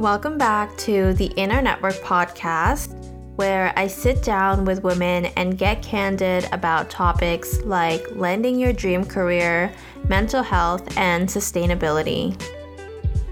[0.00, 2.94] Welcome back to the Inner Network podcast,
[3.36, 9.04] where I sit down with women and get candid about topics like landing your dream
[9.04, 9.70] career,
[10.08, 12.40] mental health, and sustainability.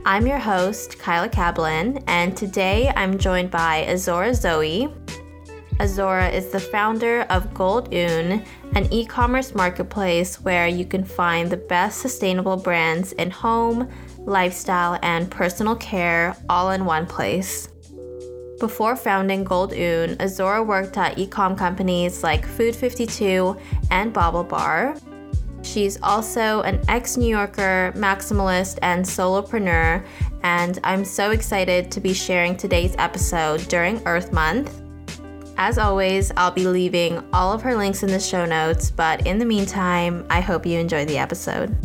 [0.04, 4.88] I'm your host, Kyla Kablin, and today I'm joined by Azora Zoe.
[5.80, 11.56] Azora is the founder of Goldune, an e commerce marketplace where you can find the
[11.56, 17.68] best sustainable brands in home, lifestyle, and personal care all in one place.
[18.58, 23.56] Before founding Goldune, Azora worked at e-com companies like Food 52
[23.92, 25.00] and BaubleBar.
[25.62, 30.04] She's also an ex-New Yorker, maximalist, and solopreneur,
[30.42, 34.87] and I'm so excited to be sharing today's episode during Earth Month.
[35.60, 39.38] As always, I'll be leaving all of her links in the show notes, but in
[39.38, 41.76] the meantime, I hope you enjoy the episode.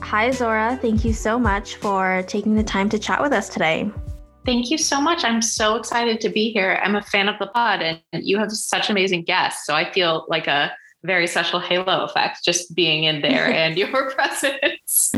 [0.00, 0.80] Hi, Zora.
[0.82, 3.88] Thank you so much for taking the time to chat with us today.
[4.44, 5.22] Thank you so much.
[5.22, 6.80] I'm so excited to be here.
[6.82, 9.64] I'm a fan of the pod, and you have such amazing guests.
[9.64, 10.72] So I feel like a
[11.04, 15.14] very special halo effect just being in there and your presence.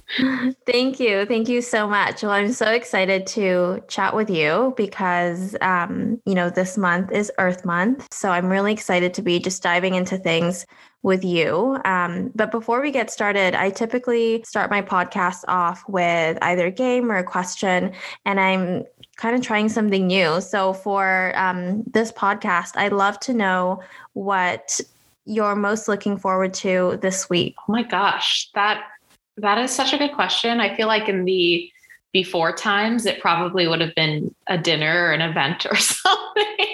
[0.66, 1.26] Thank you.
[1.26, 2.22] Thank you so much.
[2.22, 7.30] Well, I'm so excited to chat with you because, um, you know, this month is
[7.38, 8.12] Earth Month.
[8.12, 10.66] So I'm really excited to be just diving into things
[11.04, 11.78] with you.
[11.84, 16.70] Um, but before we get started, I typically start my podcast off with either a
[16.70, 17.92] game or a question,
[18.24, 18.84] and I'm
[19.16, 20.40] kind of trying something new.
[20.40, 23.80] So for um, this podcast, I'd love to know
[24.14, 24.80] what
[25.26, 27.54] you're most looking forward to this week.
[27.68, 28.82] Oh my gosh, that
[29.36, 30.60] that is such a good question.
[30.60, 31.70] I feel like in the
[32.12, 36.68] before times, it probably would have been a dinner or an event or something.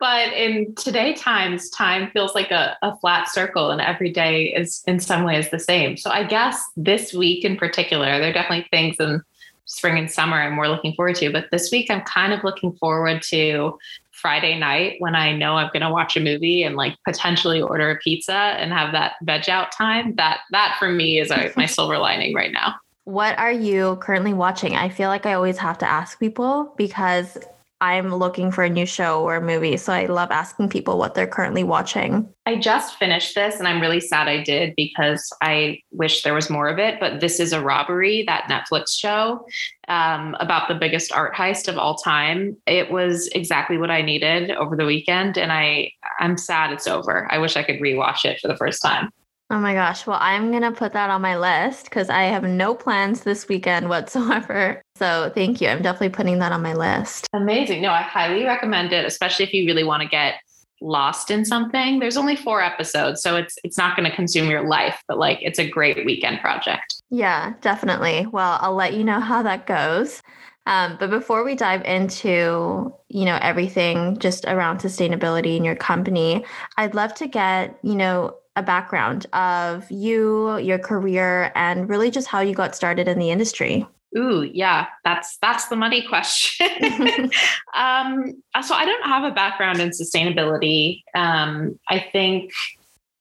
[0.00, 4.82] but in today times, time feels like a, a, flat circle and every day is
[4.88, 5.96] in some ways the same.
[5.96, 9.22] So I guess this week in particular, there are definitely things in
[9.66, 11.30] spring and summer I'm more looking forward to.
[11.32, 13.78] But this week, I'm kind of looking forward to
[14.10, 17.90] Friday night when I know I'm going to watch a movie and like potentially order
[17.90, 20.14] a pizza and have that veg out time.
[20.16, 22.76] That that for me is my silver lining right now.
[23.04, 24.76] What are you currently watching?
[24.76, 27.36] I feel like I always have to ask people because
[27.84, 29.76] I'm looking for a new show or movie.
[29.76, 32.26] So I love asking people what they're currently watching.
[32.46, 36.48] I just finished this and I'm really sad I did because I wish there was
[36.48, 36.98] more of it.
[36.98, 39.44] But this is a robbery, that Netflix show
[39.88, 42.56] um, about the biggest art heist of all time.
[42.66, 45.36] It was exactly what I needed over the weekend.
[45.36, 47.28] And I, I'm sad it's over.
[47.30, 49.10] I wish I could rewatch it for the first time.
[49.50, 50.06] Oh my gosh.
[50.06, 53.46] Well, I'm going to put that on my list because I have no plans this
[53.46, 54.80] weekend whatsoever.
[54.96, 55.68] So thank you.
[55.68, 57.26] I'm definitely putting that on my list.
[57.32, 57.82] Amazing.
[57.82, 60.34] No, I highly recommend it, especially if you really want to get
[60.80, 61.98] lost in something.
[61.98, 65.38] There's only four episodes, so it's it's not going to consume your life, but like
[65.42, 67.02] it's a great weekend project.
[67.10, 68.26] Yeah, definitely.
[68.26, 70.22] Well, I'll let you know how that goes.
[70.66, 76.44] Um, but before we dive into you know everything just around sustainability in your company,
[76.76, 82.28] I'd love to get you know a background of you, your career, and really just
[82.28, 83.86] how you got started in the industry.
[84.16, 86.68] Ooh, yeah, that's that's the money question.
[87.74, 91.02] um, so I don't have a background in sustainability.
[91.14, 92.52] Um, I think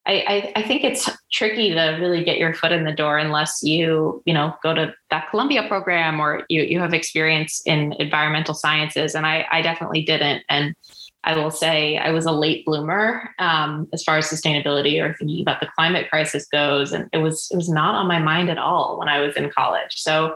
[0.06, 0.14] I,
[0.56, 4.22] I, I, think it's tricky to really get your foot in the door unless you,
[4.26, 9.16] you know, go to that Columbia program or you you have experience in environmental sciences.
[9.16, 10.44] And I, I definitely didn't.
[10.50, 10.76] And
[11.24, 15.42] I will say I was a late bloomer um, as far as sustainability or thinking
[15.42, 18.58] about the climate crisis goes, and it was it was not on my mind at
[18.58, 19.94] all when I was in college.
[19.96, 20.36] So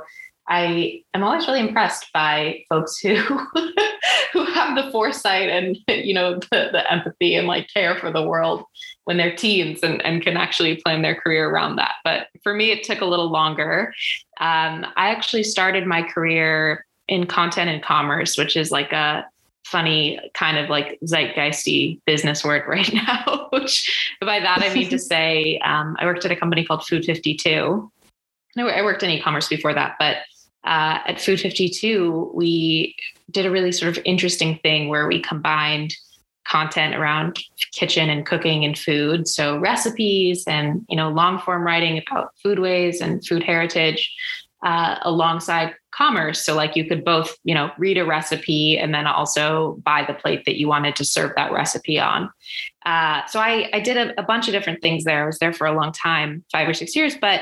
[0.50, 3.16] I am always really impressed by folks who
[4.34, 8.22] who have the foresight and you know the, the empathy and like care for the
[8.22, 8.64] world
[9.06, 11.94] when they're teens and, and can actually plan their career around that.
[12.04, 13.94] But for me, it took a little longer.
[14.40, 19.26] Um, I actually started my career in content and commerce, which is like a
[19.66, 23.48] funny kind of like zeitgeisty business word right now.
[23.52, 27.06] Which by that I mean to say, um, I worked at a company called Food
[27.06, 27.92] 52.
[28.58, 30.18] I worked in e-commerce before that, but
[30.64, 32.96] uh, at Food 52, we
[33.32, 35.94] did a really sort of interesting thing where we combined
[36.48, 37.38] content around
[37.74, 43.02] kitchen and cooking and food so recipes and you know long form writing about foodways
[43.02, 44.10] and food heritage
[44.64, 46.44] uh, alongside commerce.
[46.44, 50.14] So like you could both, you know, read a recipe and then also buy the
[50.14, 52.30] plate that you wanted to serve that recipe on.
[52.86, 55.24] Uh, so I, I did a, a bunch of different things there.
[55.24, 57.42] I was there for a long time, five or six years, but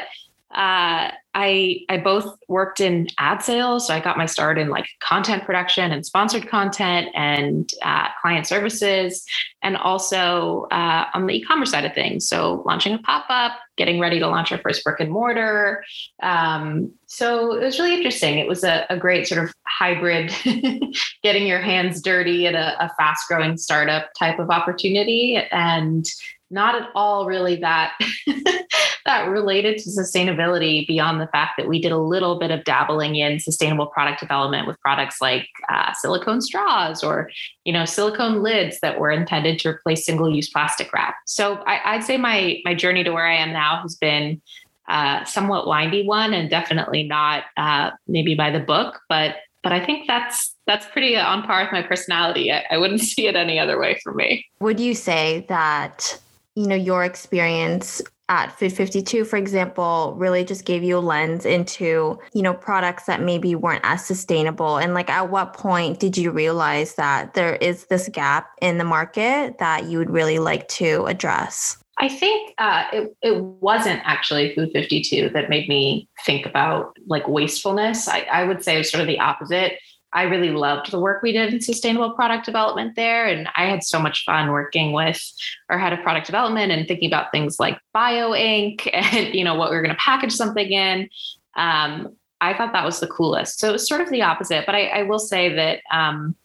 [0.51, 4.86] uh, I I both worked in ad sales, so I got my start in like
[5.01, 9.25] content production and sponsored content and uh, client services,
[9.63, 12.27] and also uh, on the e-commerce side of things.
[12.27, 15.83] So launching a pop up, getting ready to launch our first brick and mortar.
[16.24, 18.38] Um, so it was really interesting.
[18.38, 20.33] It was a, a great sort of hybrid,
[21.24, 26.06] getting your hands dirty at a, a fast growing startup type of opportunity, and
[26.51, 27.94] not at all really that
[29.06, 33.15] that related to sustainability beyond the fact that we did a little bit of dabbling
[33.15, 37.30] in sustainable product development with products like uh, silicone straws or
[37.63, 41.15] you know silicone lids that were intended to replace single-use plastic wrap.
[41.25, 44.42] So I, would say my my journey to where i am now has been
[44.88, 49.83] uh, somewhat windy one and definitely not uh, maybe by the book but but i
[49.83, 52.51] think that's that's pretty on par with my personality.
[52.51, 54.45] I, I wouldn't see it any other way for me.
[54.59, 56.19] Would you say that
[56.56, 61.46] you know your experience at Food 52, for example, really just gave you a lens
[61.46, 64.78] into, you know, products that maybe weren't as sustainable.
[64.78, 68.84] And like at what point did you realize that there is this gap in the
[68.84, 71.78] market that you would really like to address?
[71.98, 77.28] I think uh, it, it wasn't actually Food 52 that made me think about like
[77.28, 78.07] wastefulness.
[78.07, 79.74] I, I would say it was sort of the opposite.
[80.15, 83.27] I really loved the work we did in sustainable product development there.
[83.27, 85.21] And I had so much fun working with
[85.69, 89.56] our head of product development and thinking about things like bio ink and, you know,
[89.56, 91.09] what we were going to package something in.
[91.57, 93.59] Um, I thought that was the coolest.
[93.59, 94.65] So it was sort of the opposite.
[94.65, 96.35] But I, I will say that um,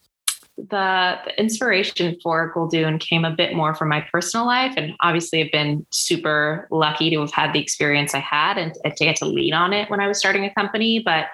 [0.57, 4.73] the, the, inspiration for Goldune came a bit more from my personal life.
[4.75, 8.95] And obviously, I've been super lucky to have had the experience I had and, and
[8.95, 10.99] to get to lead on it when I was starting a company.
[10.99, 11.27] But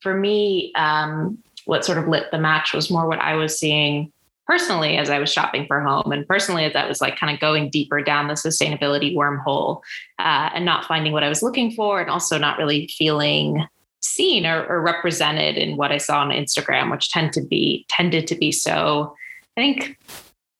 [0.00, 4.12] for me, um, what sort of lit the match was more what I was seeing
[4.46, 7.40] personally as I was shopping for home and personally as I was like kind of
[7.40, 9.80] going deeper down the sustainability wormhole
[10.18, 13.66] uh, and not finding what I was looking for and also not really feeling
[14.02, 18.26] seen or, or, represented in what I saw on Instagram, which tend to be tended
[18.26, 19.14] to be so,
[19.56, 19.98] I think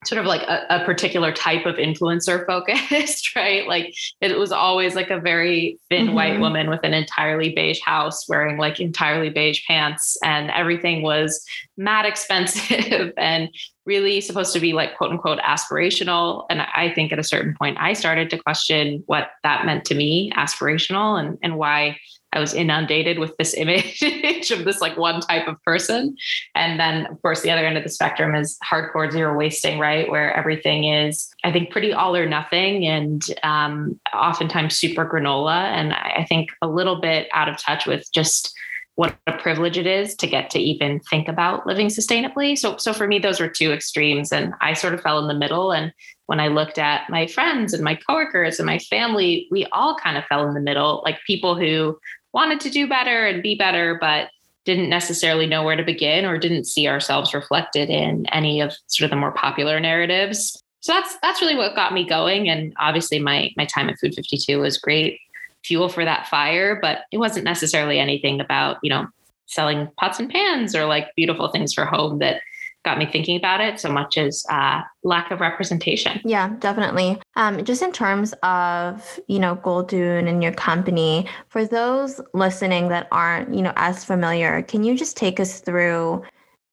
[0.07, 3.67] sort of like a, a, particular type of influencer focused, right?
[3.67, 6.15] Like it was always like a very thin mm-hmm.
[6.15, 11.45] white woman with an entirely beige house wearing like entirely beige pants, and everything was
[11.77, 13.49] mad expensive and
[13.87, 16.47] really supposed to be like quote unquote aspirational.
[16.51, 19.95] And I think at a certain point, I started to question what that meant to
[19.95, 21.99] me, aspirational, and, and why
[22.35, 26.17] I was inundated with this image of this like one type of person.
[26.55, 30.11] And then, of course, the other end of the spectrum is hardcore zero wasting, right?
[30.11, 35.65] Where everything is, I think, pretty all or nothing and um, oftentimes super granola.
[35.65, 38.55] And I think a little bit out of touch with just
[38.97, 42.57] what a privilege it is to get to even think about living sustainably.
[42.57, 45.35] So, so for me, those were two extremes, and I sort of fell in the
[45.35, 45.73] middle.
[45.73, 45.93] And
[46.27, 50.17] when I looked at my friends and my coworkers and my family, we all kind
[50.17, 51.99] of fell in the middle, like people who
[52.35, 54.29] wanted to do better and be better, but
[54.65, 59.05] didn't necessarily know where to begin or didn't see ourselves reflected in any of sort
[59.05, 60.61] of the more popular narratives.
[60.81, 62.49] So that's that's really what got me going.
[62.49, 65.19] And obviously my my time at Food 52 was great
[65.65, 69.07] fuel for that fire, but it wasn't necessarily anything about, you know,
[69.47, 72.41] selling pots and pans or like beautiful things for home that
[72.85, 76.21] got me thinking about it so much as uh, lack of representation.
[76.25, 77.21] Yeah, definitely.
[77.37, 83.09] Um, just in terms of you know Goldune and your company, for those listening that
[83.11, 86.23] aren't you know as familiar, can you just take us through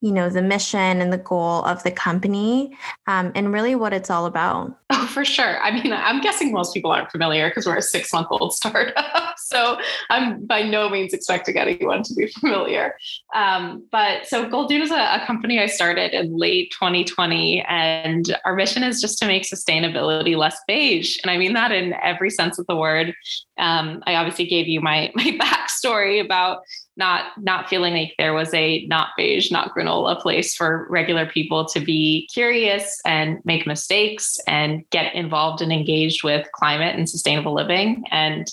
[0.02, 2.76] you know the mission and the goal of the company
[3.08, 4.78] um, and really what it's all about.
[4.94, 5.60] Oh for sure.
[5.62, 9.36] I mean i'm guessing most people aren't familiar because we're a six month old startup
[9.38, 9.78] so
[10.10, 12.96] i'm by no means expecting anyone to be familiar.
[13.34, 18.54] Um, but so Goldune is a, a company i started in late 2020 and our
[18.54, 22.60] mission is just to make sustainability less beige and i mean that in every sense
[22.60, 23.16] of the word.
[23.58, 26.64] Um, i obviously gave you my my backstory about
[26.98, 31.66] not not feeling like there was a not beige, not granola place for regular people
[31.66, 37.54] to be curious and make mistakes and get involved and engaged with climate and sustainable
[37.54, 38.04] living.
[38.12, 38.48] And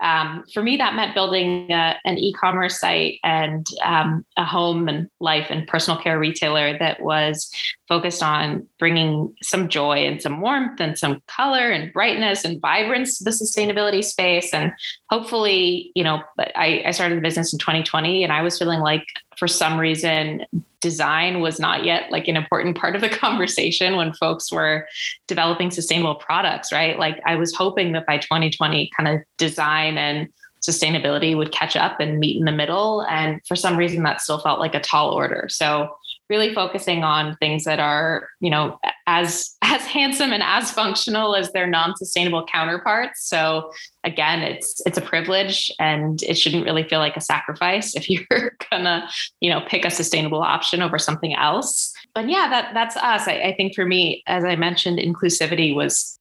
[0.00, 4.88] um, for me, that meant building a, an e commerce site and um, a home
[4.88, 7.50] and life and personal care retailer that was
[7.88, 13.18] focused on bringing some joy and some warmth and some color and brightness and vibrance
[13.18, 14.52] to the sustainability space.
[14.52, 14.72] And
[15.10, 19.04] hopefully, you know, I, I started the business in 2020 and I was feeling like
[19.38, 20.44] for some reason
[20.80, 24.86] design was not yet like an important part of the conversation when folks were
[25.26, 26.98] developing sustainable products right?
[26.98, 30.28] Like i was hoping that by 2020 kind of design and
[30.60, 33.02] sustainability would catch up and meet in the middle.
[33.08, 35.46] And for some reason that still felt like a tall order.
[35.48, 35.88] So
[36.28, 41.52] really focusing on things that are, you know, as as handsome and as functional as
[41.52, 43.28] their non-sustainable counterparts.
[43.28, 43.70] So
[44.04, 48.56] again, it's it's a privilege and it shouldn't really feel like a sacrifice if you're
[48.70, 49.08] gonna,
[49.40, 51.92] you know, pick a sustainable option over something else.
[52.14, 53.28] But yeah, that that's us.
[53.28, 56.18] I, I think for me, as I mentioned, inclusivity was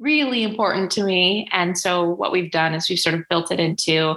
[0.00, 1.48] really important to me.
[1.52, 4.14] And so what we've done is we've sort of built it into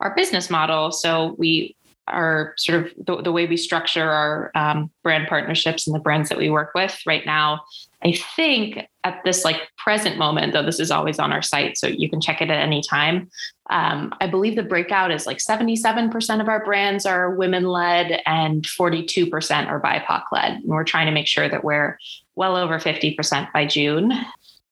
[0.00, 0.92] our business model.
[0.92, 1.74] So we
[2.08, 6.28] are sort of the, the way we structure our um, brand partnerships and the brands
[6.28, 7.60] that we work with right now.
[8.04, 11.86] I think at this like present moment, though this is always on our site, so
[11.86, 13.30] you can check it at any time.
[13.70, 18.62] Um, I believe the breakout is like 77% of our brands are women led and
[18.62, 20.52] 42% are BIPOC led.
[20.52, 21.98] And we're trying to make sure that we're
[22.34, 24.12] well over 50% by June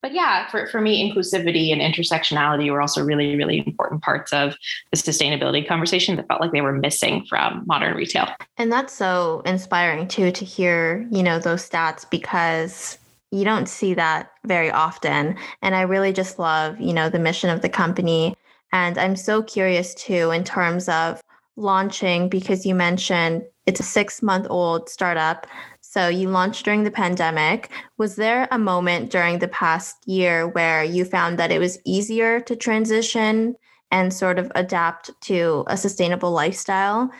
[0.03, 4.53] but yeah, for, for me, inclusivity and intersectionality were also really, really important parts of
[4.91, 8.27] the sustainability conversation that felt like they were missing from modern retail.
[8.57, 12.99] And that's so inspiring too to hear, you know, those stats because
[13.31, 15.37] you don't see that very often.
[15.61, 18.35] And I really just love, you know, the mission of the company.
[18.73, 21.21] And I'm so curious too in terms of
[21.55, 25.47] launching because you mentioned it's a six month old startup
[25.93, 27.69] so you launched during the pandemic.
[27.99, 32.39] Was there a moment during the past year where you found that it was easier
[32.39, 33.55] to transition
[33.91, 37.11] and sort of adapt to a sustainable lifestyle?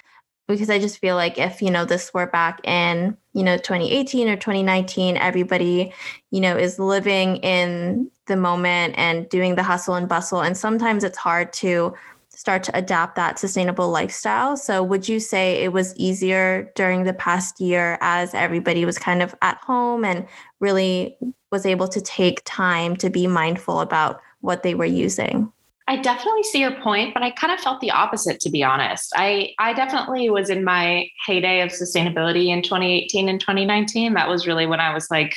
[0.48, 4.28] Because I just feel like if, you know, this were back in, you know, 2018
[4.28, 5.94] or 2019, everybody,
[6.32, 10.42] you know, is living in the moment and doing the hustle and bustle.
[10.42, 11.94] And sometimes it's hard to
[12.36, 14.58] start to adapt that sustainable lifestyle.
[14.58, 19.22] So, would you say it was easier during the past year as everybody was kind
[19.22, 20.28] of at home and
[20.60, 21.18] really
[21.52, 25.52] was able to take time to be mindful about what they were using?
[25.88, 29.12] I definitely see your point, but I kind of felt the opposite to be honest.
[29.16, 34.14] I I definitely was in my heyday of sustainability in 2018 and 2019.
[34.14, 35.36] That was really when I was like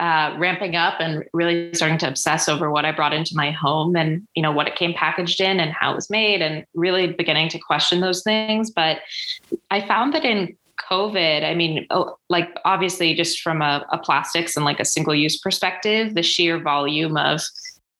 [0.00, 3.96] uh, ramping up and really starting to obsess over what I brought into my home
[3.96, 7.06] and you know what it came packaged in and how it was made and really
[7.08, 8.70] beginning to question those things.
[8.70, 8.98] But
[9.70, 10.56] I found that in
[10.90, 15.14] COVID, I mean, oh, like obviously just from a, a plastics and like a single
[15.14, 17.40] use perspective, the sheer volume of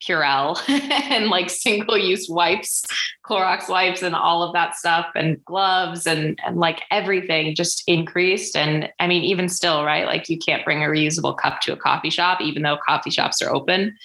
[0.07, 2.85] Purell and like single use wipes,
[3.25, 8.57] Clorox wipes, and all of that stuff, and gloves and, and like everything just increased.
[8.57, 10.07] And I mean, even still, right?
[10.07, 13.41] Like you can't bring a reusable cup to a coffee shop, even though coffee shops
[13.43, 13.97] are open.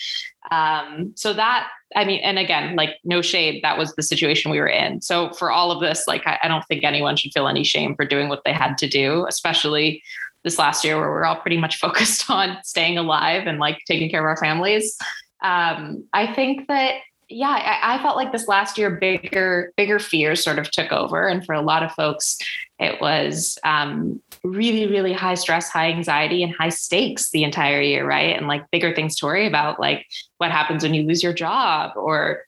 [0.51, 4.59] Um, so that, I mean, and again, like no shade, that was the situation we
[4.59, 5.01] were in.
[5.01, 7.95] So for all of this, like I, I don't think anyone should feel any shame
[7.95, 10.01] for doing what they had to do, especially
[10.43, 14.09] this last year where we're all pretty much focused on staying alive and like taking
[14.09, 14.97] care of our families
[15.41, 16.95] um, I think that
[17.31, 21.27] yeah, I, I, felt like this last year bigger bigger fears sort of took over,
[21.27, 22.39] and for a lot of folks,
[22.79, 28.05] it was um, really really high stress, high anxiety, and high stakes the entire year,
[28.05, 28.35] right?
[28.35, 30.07] And like bigger things to worry about, like
[30.39, 32.45] what happens when you lose your job, or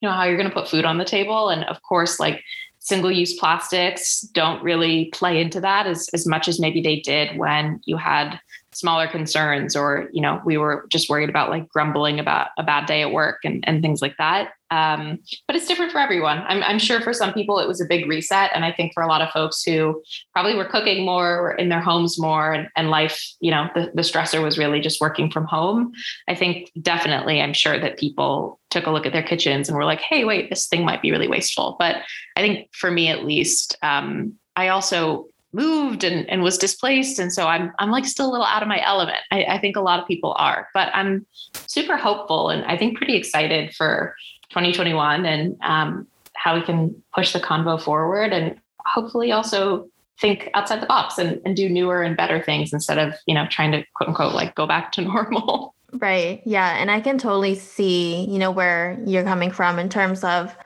[0.00, 2.44] you know how you're going to put food on the table, and of course, like
[2.78, 7.36] single use plastics don't really play into that as as much as maybe they did
[7.38, 8.38] when you had
[8.74, 12.86] smaller concerns or you know we were just worried about like grumbling about a bad
[12.86, 14.50] day at work and, and things like that.
[14.70, 16.38] Um, but it's different for everyone.
[16.48, 18.50] I'm, I'm sure for some people it was a big reset.
[18.54, 20.02] And i think for a lot of folks who
[20.32, 23.92] probably were cooking more were in their homes more and, and life you know the,
[23.94, 25.92] the stressor was really just working from home.
[26.28, 29.84] I think definitely i'm sure that people took a look at their kitchens and were
[29.84, 31.76] like hey wait this thing might be really wasteful.
[31.78, 31.96] But
[32.36, 37.18] i think for me at least um, I also moved and, and was displaced.
[37.18, 39.18] And so I'm, I'm like still a little out of my element.
[39.30, 41.26] I, I think a lot of people are, but I'm
[41.66, 44.14] super hopeful and I think pretty excited for
[44.50, 49.88] 2021 and um, how we can push the convo forward and hopefully also
[50.20, 53.46] think outside the box and, and do newer and better things instead of, you know,
[53.50, 55.74] trying to quote unquote like go back to normal.
[55.92, 56.40] Right.
[56.46, 56.76] Yeah.
[56.78, 60.56] And I can totally see, you know, where you're coming from in terms of,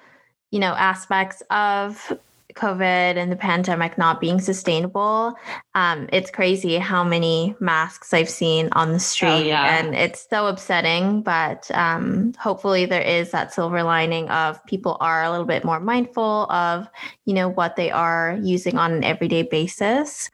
[0.53, 2.17] you know, aspects of
[2.57, 5.35] COVID and the pandemic not being sustainable,
[5.75, 9.29] um, it's crazy how many masks I've seen on the oh, street.
[9.29, 9.79] Oh, yeah.
[9.79, 11.23] And it's so upsetting.
[11.23, 15.81] But um, hopefully, there is that silver lining of people are a little bit more
[15.81, 16.89] mindful of,
[17.25, 20.31] you know, what they are using on an everyday basis.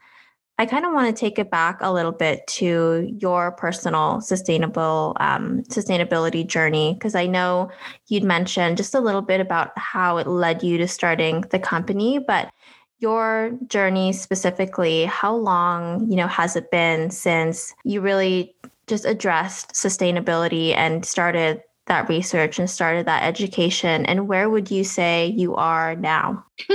[0.59, 5.17] I kind of want to take it back a little bit to your personal sustainable
[5.19, 7.71] um, sustainability journey because I know
[8.07, 12.19] you'd mentioned just a little bit about how it led you to starting the company,
[12.19, 12.53] but
[12.99, 18.55] your journey specifically, how long you know has it been since you really
[18.87, 24.05] just addressed sustainability and started that research and started that education?
[24.05, 26.45] And where would you say you are now?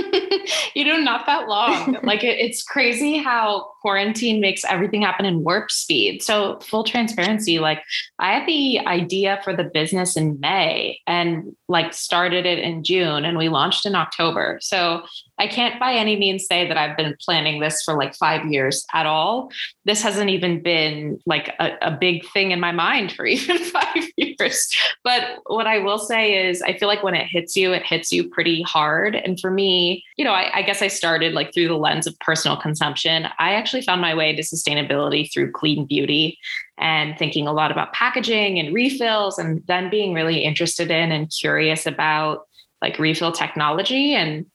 [0.74, 1.96] you know, not that long.
[2.02, 6.22] like it, it's crazy how quarantine makes everything happen in warp speed.
[6.22, 7.82] So, full transparency, like
[8.18, 13.24] I had the idea for the business in May and like started it in June
[13.24, 14.58] and we launched in October.
[14.60, 15.04] So,
[15.38, 18.84] I can't by any means say that I've been planning this for like five years
[18.92, 19.50] at all.
[19.84, 24.04] This hasn't even been like a, a big thing in my mind for even five
[24.16, 24.68] years.
[25.04, 28.10] But what I will say is, I feel like when it hits you, it hits
[28.12, 29.14] you pretty hard.
[29.14, 32.18] And for me, you know, I, I guess I started like through the lens of
[32.18, 33.26] personal consumption.
[33.38, 36.38] I actually found my way to sustainability through clean beauty
[36.78, 41.30] and thinking a lot about packaging and refills, and then being really interested in and
[41.30, 42.46] curious about
[42.80, 44.46] like refill technology and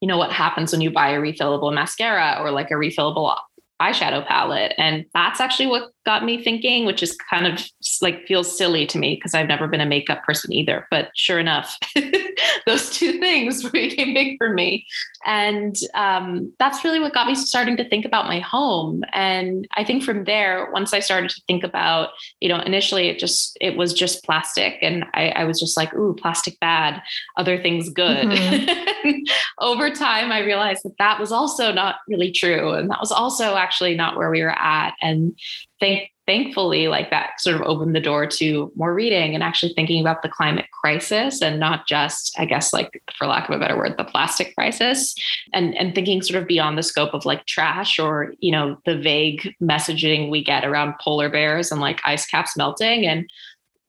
[0.00, 3.36] you know what happens when you buy a refillable mascara or like a refillable
[3.80, 4.74] eyeshadow palette.
[4.76, 7.62] And that's actually what got me thinking which is kind of
[8.00, 11.38] like feels silly to me because i've never been a makeup person either but sure
[11.38, 11.78] enough
[12.66, 14.86] those two things became big for me.
[15.26, 19.02] And um, that's really what got me starting to think about my home.
[19.12, 23.18] And i think from there once i started to think about you know initially it
[23.18, 27.02] just it was just plastic and i, I was just like ooh plastic bad
[27.36, 28.28] other things good.
[28.28, 29.20] Mm-hmm.
[29.58, 33.56] over time i realized that that was also not really true and that was also
[33.56, 34.94] actually not where we were at.
[35.00, 35.36] And
[35.80, 40.00] thank thankfully like that sort of opened the door to more reading and actually thinking
[40.00, 43.76] about the climate crisis and not just i guess like for lack of a better
[43.76, 45.14] word the plastic crisis
[45.52, 48.96] and and thinking sort of beyond the scope of like trash or you know the
[48.96, 53.28] vague messaging we get around polar bears and like ice caps melting and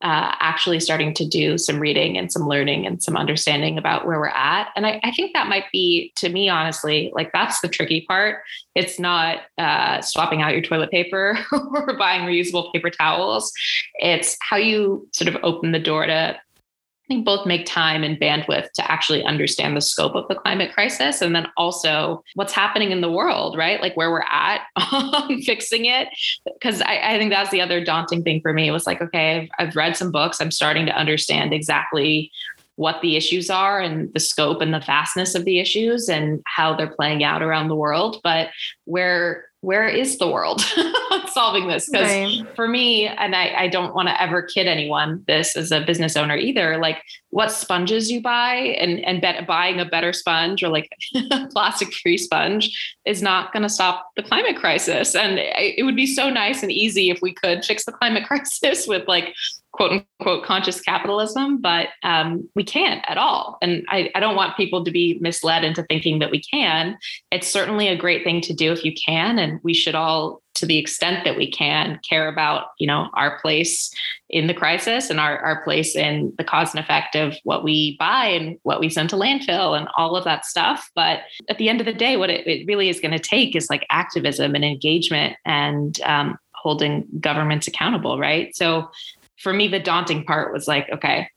[0.02, 4.18] uh, actually starting to do some reading and some learning and some understanding about where
[4.18, 4.68] we're at.
[4.74, 8.42] And I, I, think that might be, to me, honestly, like that's the tricky part.
[8.74, 13.52] It's not uh, swapping out your toilet paper or buying reusable paper towels.
[14.00, 16.36] It's how you sort of open the door to
[17.12, 21.20] think both make time and bandwidth to actually understand the scope of the climate crisis
[21.20, 23.80] and then also what's happening in the world, right?
[23.80, 26.08] Like where we're at on fixing it.
[26.46, 28.70] Because I, I, think that's the other daunting thing for me.
[28.70, 30.40] Was like, okay, I've, I've read some books.
[30.40, 32.30] I'm starting to understand exactly
[32.76, 36.74] what the issues are and the scope and the vastness of the issues and how
[36.74, 38.18] they're playing out around the world.
[38.24, 38.48] But
[38.84, 40.60] where where is the world
[41.32, 41.88] solving this?
[41.88, 42.56] Because right.
[42.56, 46.16] for me, and I, I don't want to ever kid anyone this as a business
[46.16, 50.68] owner either, like what sponges you buy and, and bet, buying a better sponge or
[50.68, 50.90] like
[51.52, 55.14] plastic free sponge is not going to stop the climate crisis.
[55.14, 58.24] And eh, it would be so nice and easy if we could fix the climate
[58.26, 59.32] crisis with like
[59.72, 63.58] quote unquote conscious capitalism, but um, we can't at all.
[63.62, 66.98] And I, I, don't want people to be misled into thinking that we can.
[67.30, 70.66] It's certainly a great thing to do if you can, and we should all, to
[70.66, 73.90] the extent that we can, care about you know our place
[74.28, 77.96] in the crisis and our, our place in the cause and effect of what we
[77.98, 80.90] buy and what we send to landfill and all of that stuff.
[80.94, 83.56] But at the end of the day, what it, it really is going to take
[83.56, 88.54] is like activism and engagement and um, holding governments accountable, right?
[88.54, 88.88] So
[89.42, 91.28] for me, the daunting part was like, okay,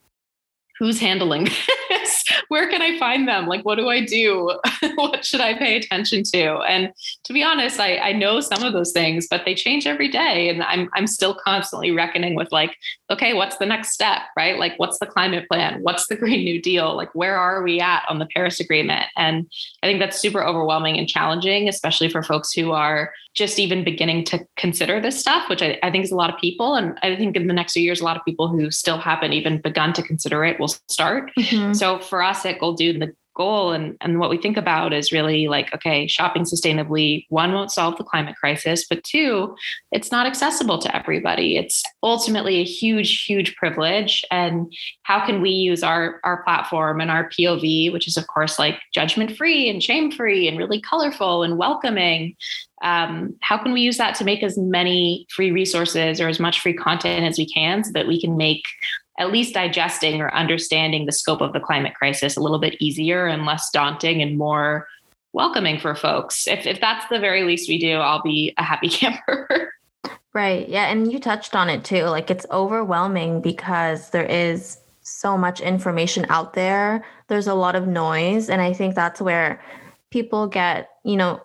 [0.78, 1.46] who's handling
[1.90, 2.24] this?
[2.50, 3.48] Where can I find them?
[3.48, 4.60] Like, what do I do?
[4.96, 6.58] what should I pay attention to?
[6.60, 6.92] And
[7.24, 10.50] to be honest, I, I know some of those things, but they change every day.
[10.50, 12.76] And I'm, I'm still constantly reckoning with like,
[13.10, 14.60] okay, what's the next step, right?
[14.60, 15.82] Like, what's the climate plan?
[15.82, 16.96] What's the Green New Deal?
[16.96, 19.06] Like, where are we at on the Paris Agreement?
[19.16, 19.50] And
[19.82, 24.24] I think that's super overwhelming and challenging, especially for folks who are just even beginning
[24.24, 26.76] to consider this stuff, which I, I, think is a lot of people.
[26.76, 29.34] And I think in the next few years, a lot of people who still haven't
[29.34, 31.32] even begun to consider it will start.
[31.38, 31.74] Mm-hmm.
[31.74, 35.48] So for us at Goldune, the goal and, and what we think about is really
[35.48, 39.56] like, okay, shopping sustainably, one, won't solve the climate crisis, but two,
[39.92, 41.58] it's not accessible to everybody.
[41.58, 44.24] It's ultimately a huge, huge privilege.
[44.32, 48.58] And how can we use our, our platform and our POV, which is, of course,
[48.58, 52.36] like judgment free and shame free and really colorful and welcoming,
[52.84, 56.62] um, how can we use that to make as many free resources or as much
[56.62, 58.64] free content as we can so that we can make
[59.18, 63.28] at least digesting or understanding the scope of the climate crisis a little bit easier
[63.28, 64.88] and less daunting and more
[65.34, 66.48] welcoming for folks.
[66.48, 69.74] If, if that's the very least we do, I'll be a happy camper.
[70.34, 70.68] right.
[70.68, 70.88] Yeah.
[70.88, 72.04] And you touched on it too.
[72.04, 77.88] Like it's overwhelming because there is so much information out there, there's a lot of
[77.88, 78.50] noise.
[78.50, 79.62] And I think that's where
[80.10, 81.42] people get, you know,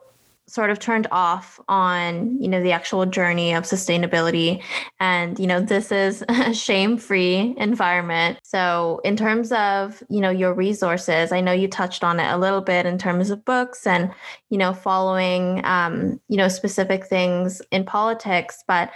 [0.50, 4.62] sort of turned off on you know the actual journey of sustainability.
[4.98, 8.38] And you know this is a shame-free environment.
[8.42, 12.38] So in terms of you know your resources i know you touched on it a
[12.38, 14.12] little bit in terms of books and
[14.48, 18.90] you know following um, you know specific things in politics but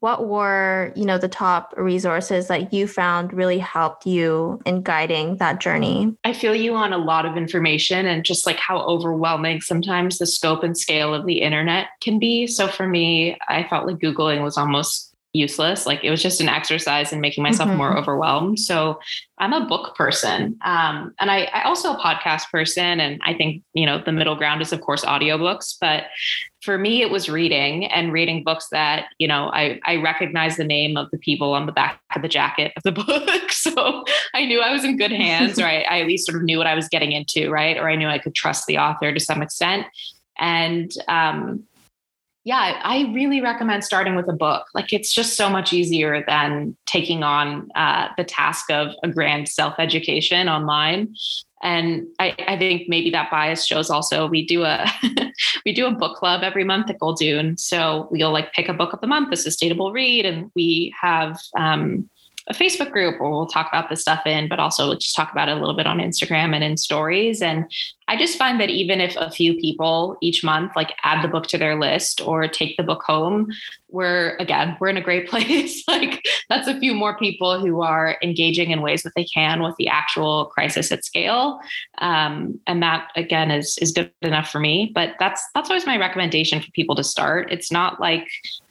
[0.00, 5.36] what were, you know, the top resources that you found really helped you in guiding
[5.36, 6.16] that journey?
[6.24, 10.26] I feel you on a lot of information and just like how overwhelming sometimes the
[10.26, 12.46] scope and scale of the internet can be.
[12.46, 15.86] So for me, I felt like Googling was almost useless.
[15.86, 17.78] Like it was just an exercise in making myself mm-hmm.
[17.78, 18.58] more overwhelmed.
[18.58, 18.98] So
[19.38, 20.58] I'm a book person.
[20.64, 23.00] Um, and I, I also a podcast person.
[23.00, 26.04] And I think, you know, the middle ground is of course audiobooks, but
[26.62, 30.64] for me, it was reading and reading books that, you know, I, I recognize the
[30.64, 33.52] name of the people on the back of the jacket of the book.
[33.52, 36.42] So I knew I was in good hands, or I, I at least sort of
[36.42, 37.76] knew what I was getting into, right?
[37.76, 39.86] Or I knew I could trust the author to some extent.
[40.38, 41.64] And um,
[42.44, 44.66] yeah, I really recommend starting with a book.
[44.74, 49.48] Like it's just so much easier than taking on uh, the task of a grand
[49.48, 51.14] self education online.
[51.62, 54.86] And I, I, think maybe that bias shows also we do a
[55.66, 57.58] we do a book club every month at Goldune.
[57.60, 61.38] So we'll like pick a book of the month, a sustainable read, and we have
[61.58, 62.08] um,
[62.50, 65.30] a Facebook group where we'll talk about this stuff in, but also we'll just talk
[65.30, 67.40] about it a little bit on Instagram and in stories.
[67.40, 67.70] And
[68.08, 71.46] I just find that even if a few people each month like add the book
[71.46, 73.52] to their list or take the book home,
[73.88, 75.86] we're again, we're in a great place.
[75.86, 79.76] like that's a few more people who are engaging in ways that they can with
[79.78, 81.60] the actual crisis at scale.
[81.98, 84.90] Um, and that again is is good enough for me.
[84.92, 87.52] But that's that's always my recommendation for people to start.
[87.52, 88.26] It's not like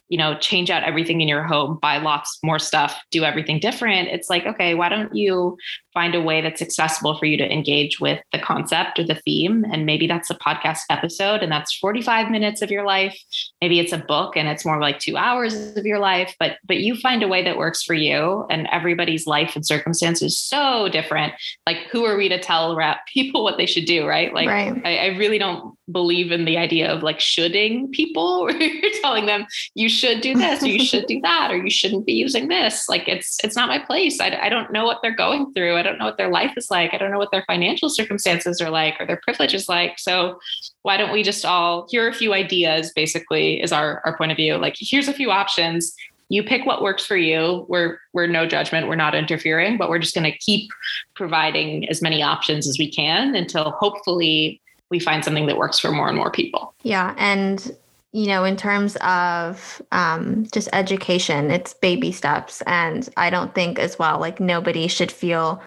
[0.10, 4.10] you know, change out everything in your home, buy lots more stuff, do everything different.
[4.10, 5.58] It's like, okay, why don't you
[6.00, 9.66] find a way that's accessible for you to engage with the concept or the theme?
[9.70, 13.22] And maybe that's a podcast episode and that's 45 minutes of your life.
[13.60, 16.78] Maybe it's a book and it's more like two hours of your life, but but
[16.78, 18.46] you find a way that works for you.
[18.50, 21.34] And everybody's life and circumstances is so different.
[21.68, 22.80] Like who are we to tell
[23.14, 24.34] people what they should do, right?
[24.34, 24.82] Like right.
[24.86, 29.26] I, I really don't believe in the idea of like shoulding people where you're telling
[29.26, 32.48] them you should do this or you should do that or you shouldn't be using
[32.48, 35.78] this like it's it's not my place I, I don't know what they're going through
[35.78, 38.62] i don't know what their life is like i don't know what their financial circumstances
[38.62, 40.40] are like or their privilege is like so
[40.84, 44.32] why don't we just all here are a few ideas basically is our our point
[44.32, 45.96] of view like here's a few options
[46.32, 50.00] you pick what works for you we're we're no judgment we're not interfering but we're
[50.00, 50.70] just going to keep
[51.16, 55.92] providing as many options as we can until hopefully we find something that works for
[55.92, 56.74] more and more people.
[56.84, 57.14] Yeah.
[57.18, 57.76] And,
[58.12, 62.62] you know, in terms of um, just education, it's baby steps.
[62.66, 65.62] And I don't think as well, like nobody should feel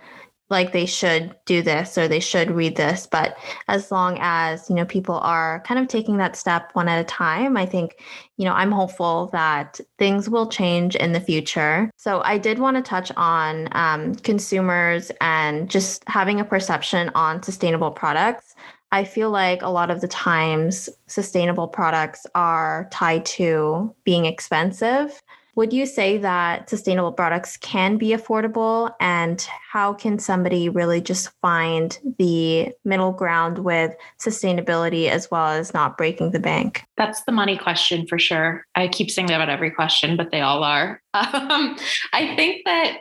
[0.51, 3.37] like they should do this or they should read this but
[3.69, 7.05] as long as you know people are kind of taking that step one at a
[7.05, 7.97] time i think
[8.37, 12.77] you know i'm hopeful that things will change in the future so i did want
[12.77, 18.55] to touch on um, consumers and just having a perception on sustainable products
[18.93, 25.22] I feel like a lot of the times sustainable products are tied to being expensive.
[25.55, 28.95] Would you say that sustainable products can be affordable?
[29.01, 35.75] And how can somebody really just find the middle ground with sustainability as well as
[35.75, 36.85] not breaking the bank?
[36.97, 38.67] That's the money question for sure.
[38.75, 41.01] I keep saying that about every question, but they all are.
[41.15, 41.77] Um,
[42.13, 42.99] I think that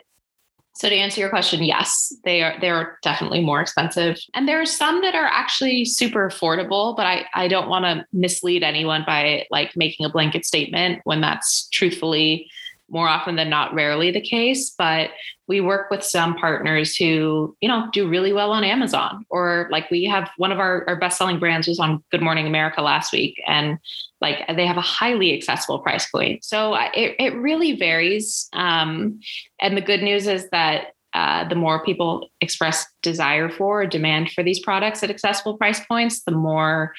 [0.74, 4.18] so to answer your question, yes, they are they're definitely more expensive.
[4.34, 8.06] And there are some that are actually super affordable, but I, I don't want to
[8.12, 12.50] mislead anyone by like making a blanket statement when that's truthfully
[12.92, 15.10] more often than not rarely the case but
[15.48, 19.90] we work with some partners who you know do really well on amazon or like
[19.90, 23.12] we have one of our, our best selling brands was on good morning america last
[23.12, 23.78] week and
[24.22, 26.44] like they have a highly accessible price point.
[26.44, 29.20] So it, it really varies um,
[29.60, 34.42] and the good news is that uh, the more people express desire for demand for
[34.42, 36.94] these products at accessible price points, the more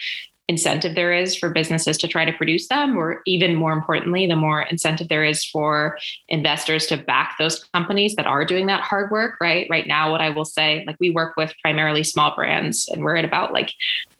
[0.49, 4.36] incentive there is for businesses to try to produce them, or even more importantly, the
[4.36, 9.10] more incentive there is for investors to back those companies that are doing that hard
[9.10, 9.67] work, right?
[9.69, 13.15] Right now, what I will say, like we work with primarily small brands, and we're
[13.15, 13.71] at about like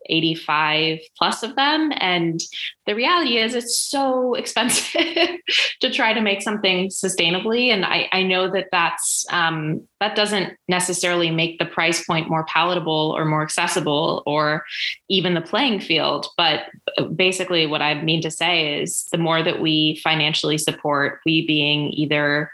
[0.08, 1.92] 85 plus of them.
[1.98, 2.40] And
[2.86, 5.04] the reality is, it's so expensive
[5.82, 7.68] to try to make something sustainably.
[7.68, 12.46] And I, I know that that's um, that doesn't necessarily make the price point more
[12.46, 14.64] palatable or more accessible or
[15.10, 16.28] even the playing field.
[16.38, 16.64] But
[17.16, 21.92] basically, what I mean to say is, the more that we financially support, we being
[21.94, 22.52] either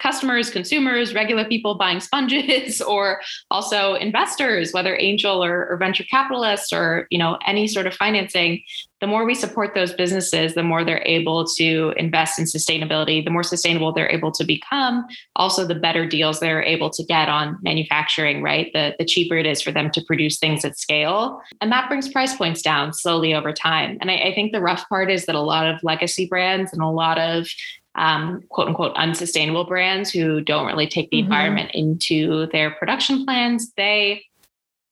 [0.00, 6.72] customers, consumers, regular people buying sponges, or also investors, whether angel or, or, venture capitalists
[6.72, 8.62] or you know any sort of financing.
[9.00, 13.24] The more we support those businesses, the more they're able to invest in sustainability.
[13.24, 15.06] The more sustainable they're able to become.
[15.36, 18.42] Also, the better deals they're able to get on manufacturing.
[18.42, 21.88] Right, the the cheaper it is for them to produce things at scale, and that
[21.88, 23.96] brings price points down slowly over time.
[24.00, 26.82] And I, I think the rough part is that a lot of legacy brands and
[26.82, 27.48] a lot of
[27.94, 31.26] um, quote unquote unsustainable brands who don't really take the mm-hmm.
[31.32, 34.24] environment into their production plans, they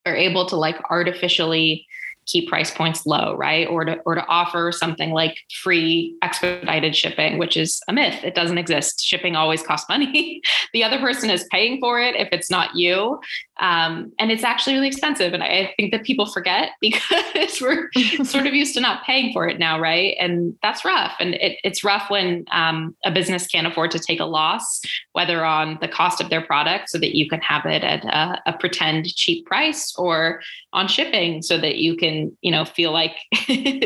[0.05, 1.85] are able to like artificially
[2.29, 3.67] keep price points low, right?
[3.67, 8.23] Or to or to offer something like free expedited shipping, which is a myth.
[8.23, 9.03] It doesn't exist.
[9.03, 10.41] Shipping always costs money.
[10.73, 13.19] the other person is paying for it if it's not you.
[13.59, 15.33] Um, and it's actually really expensive.
[15.33, 17.89] And I think that people forget because we're
[18.23, 20.15] sort of used to not paying for it now, right?
[20.19, 21.13] And that's rough.
[21.19, 24.81] And it, it's rough when um, a business can't afford to take a loss,
[25.13, 28.41] whether on the cost of their product so that you can have it at a,
[28.45, 30.41] a pretend cheap price or
[30.73, 33.15] on shipping so that you can, you know, feel like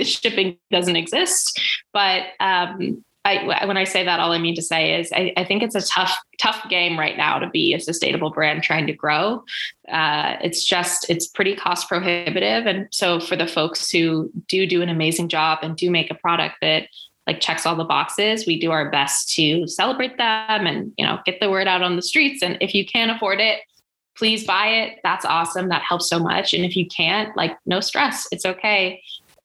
[0.03, 1.59] shipping doesn't exist.
[1.93, 5.45] But um, I, when I say that, all I mean to say is I, I,
[5.45, 8.93] think it's a tough, tough game right now to be a sustainable brand trying to
[8.93, 9.43] grow.
[9.89, 12.65] Uh, it's just, it's pretty cost prohibitive.
[12.65, 16.15] And so for the folks who do do an amazing job and do make a
[16.15, 16.87] product that
[17.25, 21.19] like checks all the boxes, we do our best to celebrate them and, you know,
[21.25, 22.43] get the word out on the streets.
[22.43, 23.61] And if you can't afford it,
[24.15, 24.99] please buy it.
[25.03, 25.69] That's awesome.
[25.69, 26.53] That helps so much.
[26.53, 28.27] And if you can't, like, no stress.
[28.31, 29.01] It's okay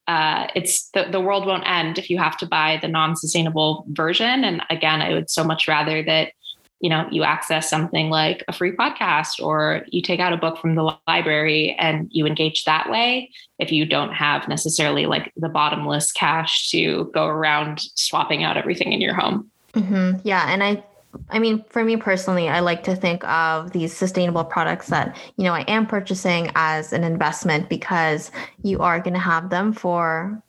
[0.09, 4.43] uh, it's the, the world won't end if you have to buy the non-sustainable version
[4.43, 6.33] and again i would so much rather that
[6.81, 10.59] you know you access something like a free podcast or you take out a book
[10.59, 15.49] from the library and you engage that way if you don't have necessarily like the
[15.49, 20.17] bottomless cash to go around swapping out everything in your home mm-hmm.
[20.25, 20.83] yeah and i
[21.31, 25.45] I mean, for me personally, I like to think of these sustainable products that, you
[25.45, 28.31] know, I am purchasing as an investment because
[28.63, 30.43] you are going to have them for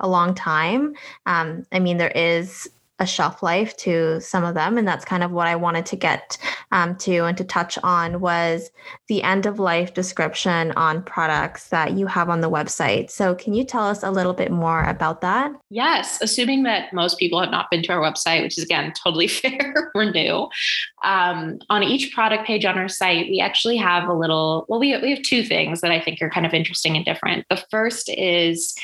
[0.00, 0.94] a long time.
[1.26, 5.22] Um, I mean, there is a shelf life to some of them and that's kind
[5.22, 6.38] of what i wanted to get
[6.72, 8.70] um, to and to touch on was
[9.08, 13.10] the end of life description on products that you have on the website.
[13.10, 15.52] So can you tell us a little bit more about that?
[15.70, 19.28] Yes assuming that most people have not been to our website which is again totally
[19.28, 20.48] fair we're new.
[21.04, 24.96] Um, on each product page on our site we actually have a little well we,
[24.98, 27.46] we have two things that i think are kind of interesting and different.
[27.50, 28.74] The first is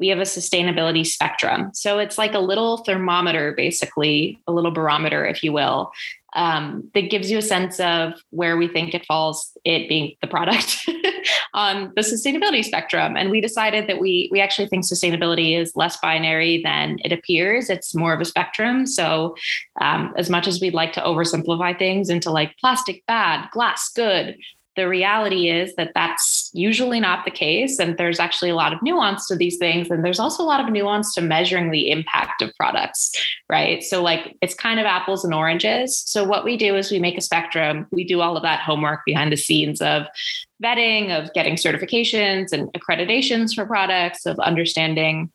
[0.00, 1.70] we have a sustainability spectrum.
[1.74, 5.92] So it's like a little thermometer, basically, a little barometer, if you will,
[6.32, 10.26] um, that gives you a sense of where we think it falls, it being the
[10.26, 10.88] product
[11.54, 13.16] on the sustainability spectrum.
[13.16, 17.68] And we decided that we we actually think sustainability is less binary than it appears.
[17.68, 18.86] It's more of a spectrum.
[18.86, 19.36] So
[19.80, 24.36] um, as much as we'd like to oversimplify things into like plastic bad, glass good,
[24.76, 27.78] the reality is that that's usually not the case.
[27.78, 29.90] And there's actually a lot of nuance to these things.
[29.90, 33.12] And there's also a lot of nuance to measuring the impact of products,
[33.48, 33.82] right?
[33.82, 35.98] So, like, it's kind of apples and oranges.
[35.98, 37.86] So, what we do is we make a spectrum.
[37.90, 40.06] We do all of that homework behind the scenes of
[40.62, 45.30] vetting, of getting certifications and accreditations for products, of understanding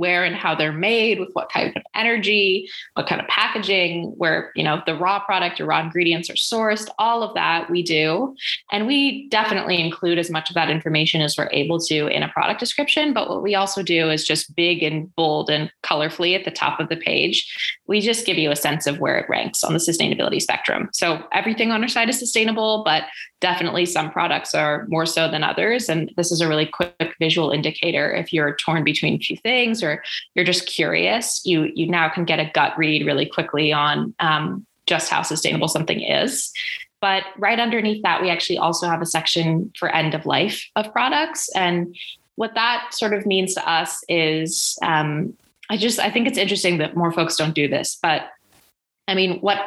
[0.00, 4.50] where and how they're made with what kind of energy what kind of packaging where
[4.56, 8.34] you know the raw product or raw ingredients are sourced all of that we do
[8.72, 12.28] and we definitely include as much of that information as we're able to in a
[12.28, 16.44] product description but what we also do is just big and bold and colorfully at
[16.44, 17.46] the top of the page
[17.86, 21.22] we just give you a sense of where it ranks on the sustainability spectrum so
[21.32, 23.04] everything on our site is sustainable but
[23.40, 25.88] definitely some products are more so than others.
[25.88, 28.12] And this is a really quick visual indicator.
[28.12, 29.89] If you're torn between a few things or
[30.34, 34.66] you're just curious, you you now can get a gut read really quickly on um,
[34.86, 36.52] just how sustainable something is.
[37.00, 40.92] But right underneath that, we actually also have a section for end of life of
[40.92, 41.48] products.
[41.54, 41.96] And
[42.36, 45.34] what that sort of means to us is um,
[45.70, 48.22] I just I think it's interesting that more folks don't do this, but
[49.10, 49.58] I mean, what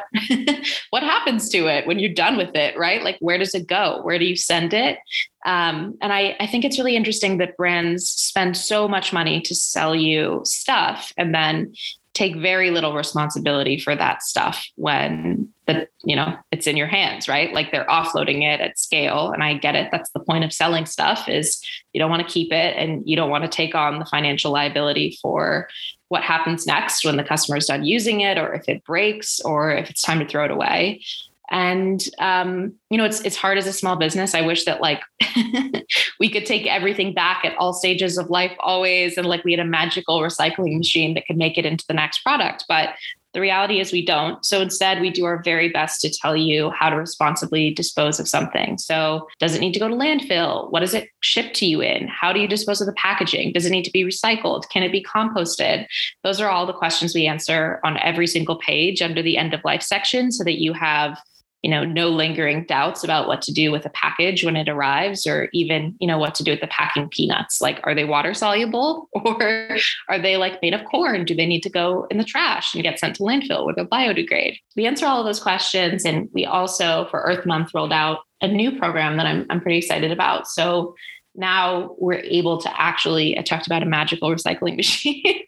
[0.90, 3.02] what happens to it when you're done with it, right?
[3.02, 4.00] Like, where does it go?
[4.02, 4.98] Where do you send it?
[5.44, 9.54] Um, and I, I think it's really interesting that brands spend so much money to
[9.54, 11.74] sell you stuff and then
[12.14, 17.28] take very little responsibility for that stuff when the you know it's in your hands
[17.28, 20.52] right like they're offloading it at scale and i get it that's the point of
[20.52, 21.60] selling stuff is
[21.92, 24.52] you don't want to keep it and you don't want to take on the financial
[24.52, 25.68] liability for
[26.08, 29.72] what happens next when the customer is done using it or if it breaks or
[29.72, 31.02] if it's time to throw it away.
[31.50, 34.34] And um, you know it's it's hard as a small business.
[34.34, 35.02] I wish that like
[36.20, 39.60] we could take everything back at all stages of life always and like we had
[39.60, 42.64] a magical recycling machine that could make it into the next product.
[42.66, 42.94] But
[43.34, 44.44] the reality is we don't.
[44.44, 48.28] So instead, we do our very best to tell you how to responsibly dispose of
[48.28, 48.78] something.
[48.78, 50.70] So does it need to go to landfill?
[50.70, 52.08] What does it ship to you in?
[52.08, 53.52] How do you dispose of the packaging?
[53.52, 54.68] Does it need to be recycled?
[54.70, 55.86] Can it be composted?
[56.22, 59.64] Those are all the questions we answer on every single page under the end of
[59.64, 61.18] life section so that you have
[61.64, 65.26] you know no lingering doubts about what to do with a package when it arrives
[65.26, 67.62] or even you know what to do with the packing peanuts.
[67.62, 69.78] Like are they water soluble or
[70.10, 71.24] are they like made of corn?
[71.24, 73.86] Do they need to go in the trash and get sent to landfill where they'll
[73.86, 74.58] biodegrade?
[74.76, 78.46] We answer all of those questions and we also for earth month rolled out a
[78.46, 80.46] new program that i'm, I'm pretty excited about.
[80.46, 80.94] So
[81.34, 85.42] now we're able to actually, I talked about a magical recycling machine.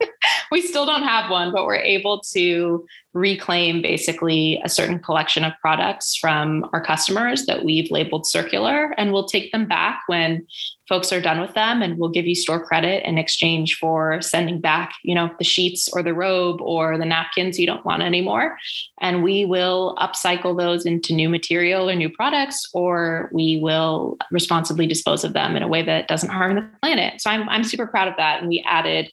[0.50, 5.52] we still don't have one, but we're able to reclaim basically a certain collection of
[5.60, 10.46] products from our customers that we've labeled circular and we'll take them back when
[10.88, 14.60] folks are done with them and we'll give you store credit in exchange for sending
[14.60, 18.56] back you know the sheets or the robe or the napkins you don't want anymore.
[19.00, 24.86] And we will upcycle those into new material or new products or we will responsibly
[24.86, 27.20] dispose of them in a way that doesn't harm the planet.
[27.20, 28.40] So i'm, I'm super proud of that.
[28.40, 29.10] And we added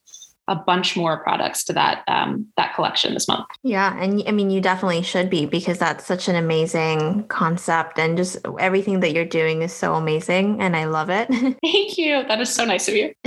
[0.47, 3.45] a bunch more products to that um, that collection this month.
[3.63, 8.17] Yeah, and I mean, you definitely should be because that's such an amazing concept, and
[8.17, 11.27] just everything that you're doing is so amazing, and I love it.
[11.61, 12.23] Thank you.
[12.27, 13.13] That is so nice of you.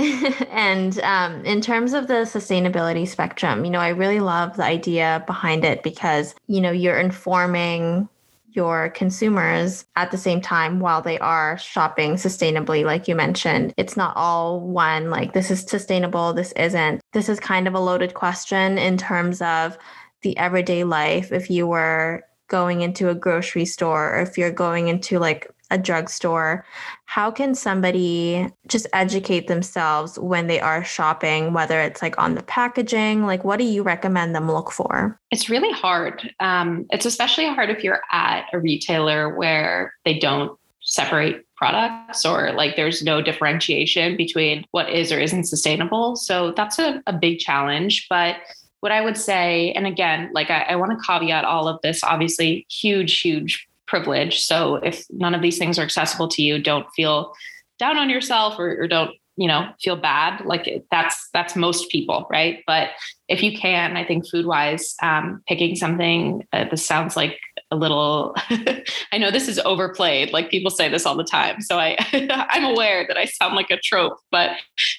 [0.51, 5.23] and um, in terms of the sustainability spectrum, you know, I really love the idea
[5.25, 8.09] behind it because you know you're informing
[8.57, 13.73] your consumers at the same time while they are shopping sustainably, like you mentioned.
[13.77, 16.99] It's not all one, like this is sustainable, this isn't.
[17.13, 19.77] This is kind of a loaded question in terms of
[20.23, 21.31] the everyday life.
[21.31, 25.77] If you were going into a grocery store or if you're going into like a
[25.77, 26.65] drugstore,
[27.05, 32.43] how can somebody just educate themselves when they are shopping, whether it's like on the
[32.43, 33.25] packaging?
[33.25, 35.19] Like, what do you recommend them look for?
[35.31, 36.33] It's really hard.
[36.39, 42.53] Um, it's especially hard if you're at a retailer where they don't separate products or
[42.53, 46.15] like there's no differentiation between what is or isn't sustainable.
[46.15, 48.05] So that's a, a big challenge.
[48.09, 48.37] But
[48.79, 52.03] what I would say, and again, like I, I want to caveat all of this,
[52.03, 54.39] obviously, huge, huge privilege.
[54.39, 57.33] So if none of these things are accessible to you, don't feel
[57.79, 60.43] down on yourself or, or don't you know feel bad.
[60.45, 62.63] Like that's that's most people right?
[62.67, 62.89] But
[63.27, 67.37] if you can i think food wise um, picking something uh, this sounds like
[67.71, 68.33] a little
[69.11, 70.31] i know this is overplayed.
[70.31, 71.61] Like people say this all the time.
[71.61, 71.95] So i
[72.51, 74.51] i'm aware that i sound like a trope but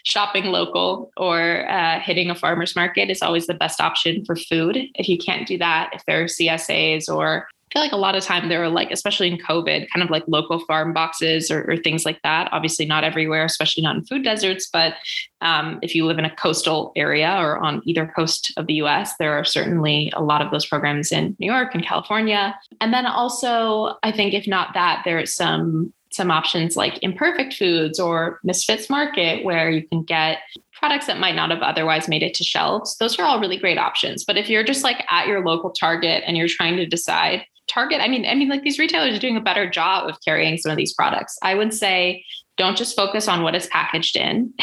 [0.04, 4.78] shopping local or uh, hitting a farmers market is always the best option for food.
[4.94, 8.16] If you can't do that if there are csas or I feel like a lot
[8.16, 11.70] of time there are like, especially in COVID, kind of like local farm boxes or,
[11.70, 12.48] or things like that.
[12.50, 14.70] Obviously, not everywhere, especially not in food deserts.
[14.72, 14.94] But
[15.42, 19.16] um, if you live in a coastal area or on either coast of the US,
[19.16, 22.58] there are certainly a lot of those programs in New York and California.
[22.80, 28.00] And then also, I think if not that, there's some some options like imperfect foods
[28.00, 30.38] or misfits market where you can get
[30.72, 33.76] products that might not have otherwise made it to shelves those are all really great
[33.76, 37.44] options but if you're just like at your local target and you're trying to decide
[37.68, 40.56] target i mean i mean like these retailers are doing a better job of carrying
[40.56, 42.24] some of these products i would say
[42.56, 44.52] don't just focus on what is packaged in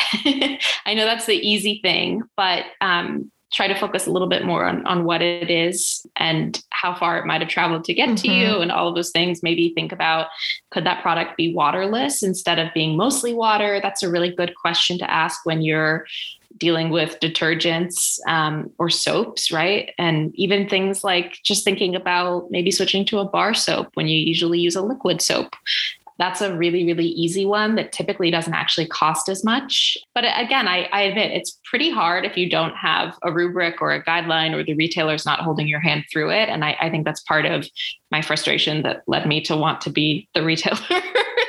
[0.85, 4.65] i know that's the easy thing but um, try to focus a little bit more
[4.65, 8.15] on, on what it is and how far it might have traveled to get mm-hmm.
[8.15, 8.63] to you mm-hmm.
[8.63, 10.27] and all of those things maybe think about
[10.71, 14.97] could that product be waterless instead of being mostly water that's a really good question
[14.97, 16.05] to ask when you're
[16.57, 19.91] dealing with detergents um, or soaps, right?
[19.97, 24.17] And even things like just thinking about maybe switching to a bar soap when you
[24.17, 25.55] usually use a liquid soap.
[26.17, 29.97] That's a really, really easy one that typically doesn't actually cost as much.
[30.13, 33.91] But again, I, I admit it's pretty hard if you don't have a rubric or
[33.91, 36.47] a guideline or the retailer's not holding your hand through it.
[36.47, 37.67] And I, I think that's part of
[38.11, 40.79] my frustration that led me to want to be the retailer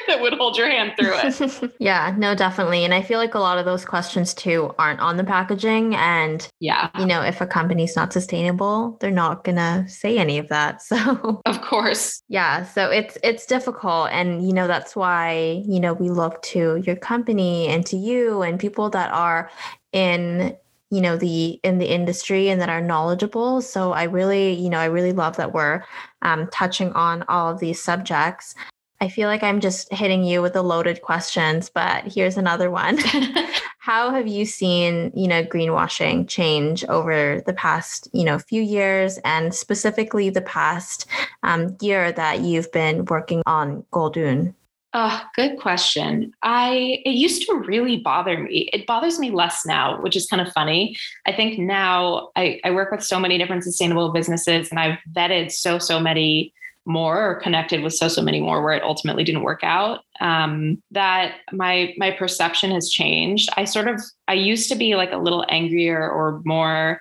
[0.08, 1.74] that would hold your hand through it.
[1.80, 2.84] yeah, no, definitely.
[2.84, 5.94] And I feel like a lot of those questions too aren't on the packaging.
[5.94, 10.48] And yeah, you know, if a company's not sustainable, they're not gonna say any of
[10.48, 10.82] that.
[10.96, 12.22] So of course.
[12.28, 12.64] Yeah.
[12.64, 14.08] So it's it's difficult.
[14.12, 18.42] And you know, that's why, you know, we look to your company and to you
[18.42, 19.50] and people that are
[19.92, 20.56] in
[20.90, 24.78] you know the in the industry and that are knowledgeable so i really you know
[24.78, 25.82] i really love that we're
[26.22, 28.54] um, touching on all of these subjects
[29.00, 32.98] I feel like I'm just hitting you with the loaded questions, but here's another one.
[33.78, 39.18] How have you seen, you know, greenwashing change over the past, you know, few years
[39.18, 41.06] and specifically the past
[41.42, 44.54] um, year that you've been working on Goldune?
[44.92, 46.32] Oh, good question.
[46.42, 48.70] I it used to really bother me.
[48.72, 50.96] It bothers me less now, which is kind of funny.
[51.26, 55.52] I think now I, I work with so many different sustainable businesses and I've vetted
[55.52, 56.54] so, so many
[56.86, 60.82] more or connected with so so many more where it ultimately didn't work out um,
[60.90, 65.18] that my my perception has changed i sort of i used to be like a
[65.18, 67.00] little angrier or more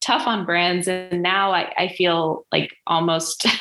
[0.00, 3.46] tough on brands and now i, I feel like almost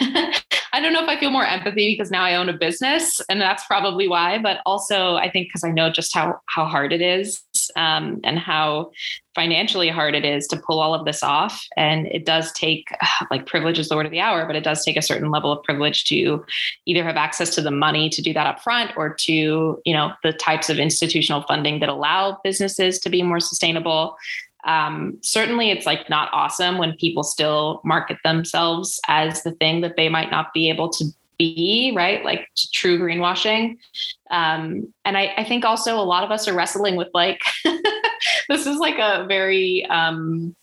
[0.72, 3.41] I don't know if I feel more empathy because now I own a business, and
[3.41, 4.38] that's probably why.
[4.38, 7.41] But also, I think because I know just how how hard it is
[7.76, 8.91] um, and how
[9.36, 11.65] financially hard it is to pull all of this off.
[11.78, 12.89] And it does take,
[13.32, 15.51] like, privilege is the word of the hour, but it does take a certain level
[15.51, 16.45] of privilege to
[16.86, 20.11] either have access to the money to do that up front or to, you know,
[20.24, 24.17] the types of institutional funding that allow businesses to be more sustainable.
[24.65, 29.95] Um, certainly, it's like not awesome when people still market themselves as the thing that
[29.95, 31.05] they might not be able to
[31.40, 32.24] be, right?
[32.24, 33.78] Like true greenwashing.
[34.30, 37.40] Um, and I, I, think also a lot of us are wrestling with like,
[38.50, 40.56] this is like a very um,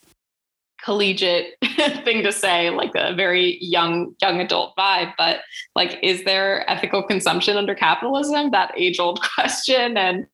[0.87, 1.55] collegiate
[2.05, 5.41] thing to say, like a very young, young adult vibe, but
[5.75, 8.53] like, is there ethical consumption under capitalism?
[8.53, 9.97] That age old question.
[9.97, 10.27] And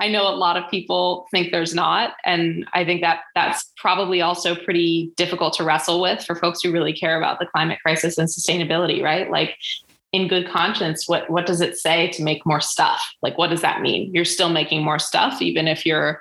[0.00, 2.14] I know a lot of people think there's not.
[2.24, 6.72] And I think that that's probably also pretty difficult to wrestle with for folks who
[6.72, 9.30] really care about the climate crisis and sustainability, right?
[9.30, 9.56] Like
[10.12, 13.02] in good conscience what what does it say to make more stuff?
[13.22, 14.14] Like what does that mean?
[14.14, 16.20] You're still making more stuff even if you're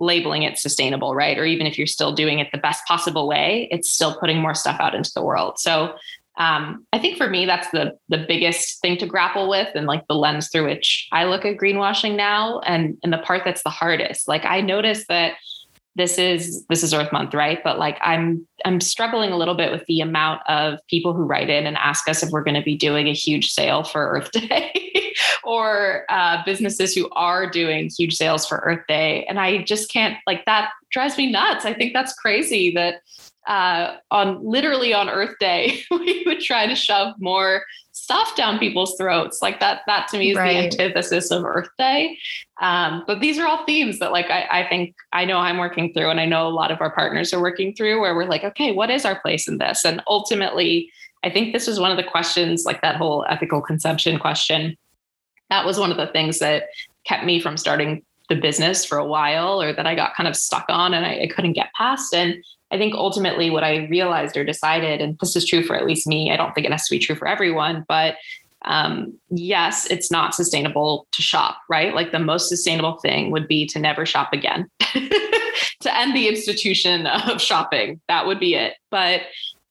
[0.00, 1.38] labeling it sustainable right?
[1.38, 4.54] Or even if you're still doing it the best possible way it's still putting more
[4.54, 5.58] stuff out into the world.
[5.58, 5.94] So
[6.38, 10.06] um, I think for me, that's the the biggest thing to grapple with, and like
[10.06, 13.70] the lens through which I look at greenwashing now, and and the part that's the
[13.70, 14.28] hardest.
[14.28, 15.34] Like I notice that
[15.94, 17.62] this is this is earth month right?
[17.62, 21.50] But like i'm i'm struggling a little bit with the amount of people who write
[21.50, 24.30] in and ask us if we're going to be doing a huge sale for earth
[24.32, 25.14] day
[25.44, 29.24] or uh, businesses who are doing huge sales for earth day.
[29.24, 31.64] And i just can't like that drives me nuts.
[31.64, 32.96] I think that's crazy that
[33.46, 38.96] uh, on literally on earth day we would try to shove more stuff down people's
[38.96, 39.40] throats.
[39.42, 40.52] Like that, that to me is right.
[40.52, 42.18] the antithesis of Earth Day.
[42.60, 45.92] Um, but these are all themes that like I, I think I know I'm working
[45.92, 48.44] through and I know a lot of our partners are working through where we're like,
[48.44, 49.84] okay, what is our place in this?
[49.84, 50.90] And ultimately,
[51.22, 54.76] I think this was one of the questions, like that whole ethical consumption question.
[55.50, 56.64] That was one of the things that
[57.04, 60.36] kept me from starting the business for a while or that I got kind of
[60.36, 62.14] stuck on and I, I couldn't get past.
[62.14, 62.42] And
[62.72, 66.06] I think ultimately what I realized or decided, and this is true for at least
[66.06, 68.16] me, I don't think it has to be true for everyone, but
[68.64, 71.94] um, yes, it's not sustainable to shop, right?
[71.94, 77.06] Like the most sustainable thing would be to never shop again, to end the institution
[77.06, 78.00] of shopping.
[78.08, 78.74] That would be it.
[78.90, 79.22] But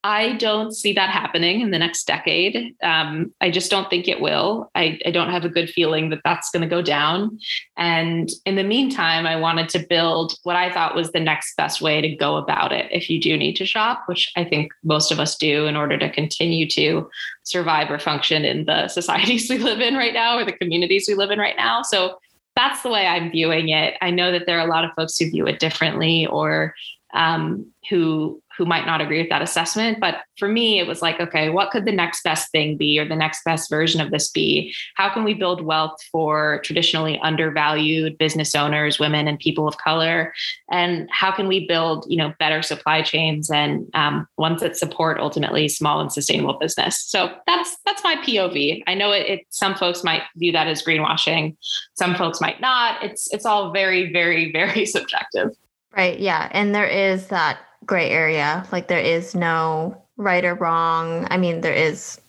[0.04, 2.76] I don't see that happening in the next decade.
[2.82, 4.72] Um, I just don't think it will.
[4.74, 7.38] I, I don't have a good feeling that that's going to go down.
[7.78, 11.82] And in the meantime, I wanted to build what I thought was the next best
[11.82, 15.12] way to go about it if you do need to shop, which I think most
[15.12, 17.08] of us do in order to continue to
[17.44, 21.14] survive or function in the societies we live in right now or the communities we
[21.14, 21.84] live in right now.
[21.84, 22.18] So
[22.56, 23.96] that's the way I'm viewing it.
[24.02, 26.74] I know that there are a lot of folks who view it differently or
[27.14, 30.00] um, who who might not agree with that assessment.
[30.00, 33.08] But for me, it was like, okay, what could the next best thing be, or
[33.08, 34.74] the next best version of this be?
[34.96, 40.34] How can we build wealth for traditionally undervalued business owners, women, and people of color?
[40.70, 45.20] And how can we build, you know, better supply chains and um, ones that support
[45.20, 47.02] ultimately small and sustainable business?
[47.02, 48.84] So that's that's my POV.
[48.86, 49.40] I know it, it.
[49.50, 51.56] Some folks might view that as greenwashing.
[51.96, 53.02] Some folks might not.
[53.04, 55.56] It's it's all very, very, very subjective.
[55.96, 56.20] Right.
[56.20, 56.50] Yeah.
[56.52, 58.66] And there is that gray area.
[58.72, 61.28] Like there is no right or wrong.
[61.30, 62.20] I mean, there is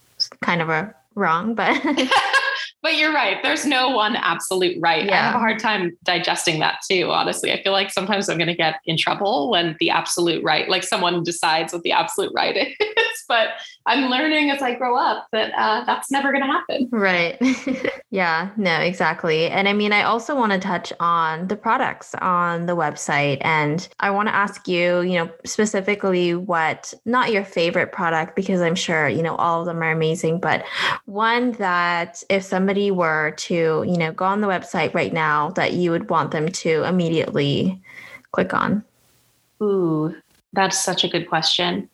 [0.40, 1.80] kind of a wrong, but
[2.82, 3.40] but you're right.
[3.42, 5.04] There's no one absolute right.
[5.04, 5.12] Yeah.
[5.12, 7.52] I have a hard time digesting that too, honestly.
[7.52, 10.82] I feel like sometimes I'm going to get in trouble when the absolute right, like
[10.82, 13.24] someone decides what the absolute right is.
[13.28, 13.50] but
[13.86, 16.88] I'm learning as I grow up that uh, that's never going to happen.
[16.90, 17.40] Right.
[18.10, 19.46] yeah, no, exactly.
[19.46, 23.38] And I mean, I also want to touch on the products on the website.
[23.42, 28.60] And I want to ask you, you know, specifically what, not your favorite product, because
[28.60, 30.64] I'm sure, you know, all of them are amazing, but
[31.06, 35.74] one that if somebody were to, you know, go on the website right now, that
[35.74, 37.80] you would want them to immediately
[38.32, 38.84] click on?
[39.62, 40.14] Ooh,
[40.52, 41.88] that's such a good question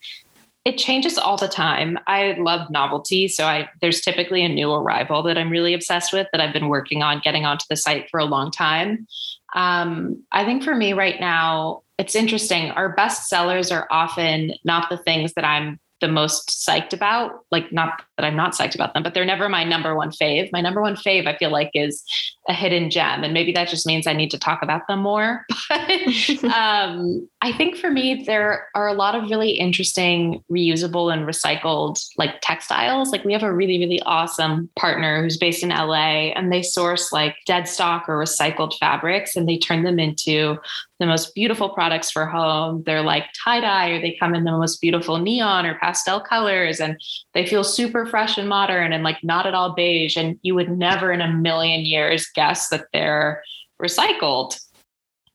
[0.68, 1.99] it changes all the time.
[2.07, 6.26] I love novelty, so I there's typically a new arrival that I'm really obsessed with
[6.31, 9.07] that I've been working on getting onto the site for a long time.
[9.55, 12.70] Um, I think for me right now, it's interesting.
[12.72, 17.44] Our best sellers are often not the things that I'm the most psyched about.
[17.51, 20.51] Like, not that I'm not psyched about them, but they're never my number one fave.
[20.53, 22.03] My number one fave, I feel like, is
[22.49, 23.22] a hidden gem.
[23.22, 25.46] And maybe that just means I need to talk about them more.
[25.68, 31.26] But um, I think for me, there are a lot of really interesting reusable and
[31.26, 33.11] recycled like textiles.
[33.11, 37.12] Like we have a really, really awesome partner who's based in LA and they source
[37.12, 40.57] like dead stock or recycled fabrics and they turn them into
[40.99, 42.82] the most beautiful products for home.
[42.84, 46.80] They're like tie dye or they come in the most beautiful neon or pastel colors
[46.80, 47.01] and
[47.34, 50.16] they feel super fresh and modern and like not at all beige.
[50.16, 53.43] And you would never in a million years guess that they're
[53.82, 54.61] recycled.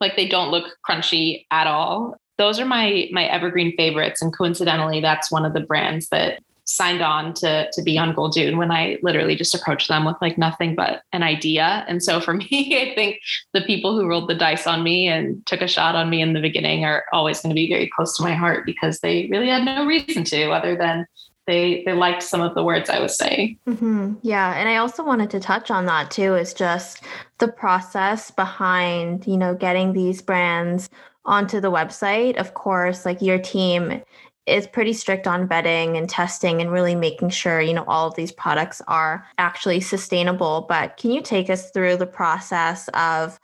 [0.00, 2.16] Like they don't look crunchy at all.
[2.38, 4.22] Those are my my evergreen favorites.
[4.22, 8.56] And coincidentally, that's one of the brands that signed on to to be on Goldune
[8.56, 11.84] when I literally just approached them with like nothing but an idea.
[11.86, 12.48] And so for me,
[12.80, 13.20] I think
[13.52, 16.32] the people who rolled the dice on me and took a shot on me in
[16.32, 19.48] the beginning are always going to be very close to my heart because they really
[19.48, 21.06] had no reason to other than
[21.46, 23.58] they they liked some of the words I was saying.
[23.68, 24.14] Mm-hmm.
[24.22, 26.34] Yeah, and I also wanted to touch on that too.
[26.34, 27.02] Is just
[27.38, 30.88] the process behind you know getting these brands
[31.24, 32.36] onto the website.
[32.36, 34.02] Of course, like your team
[34.46, 38.14] is pretty strict on vetting and testing and really making sure you know all of
[38.14, 40.66] these products are actually sustainable.
[40.68, 43.38] But can you take us through the process of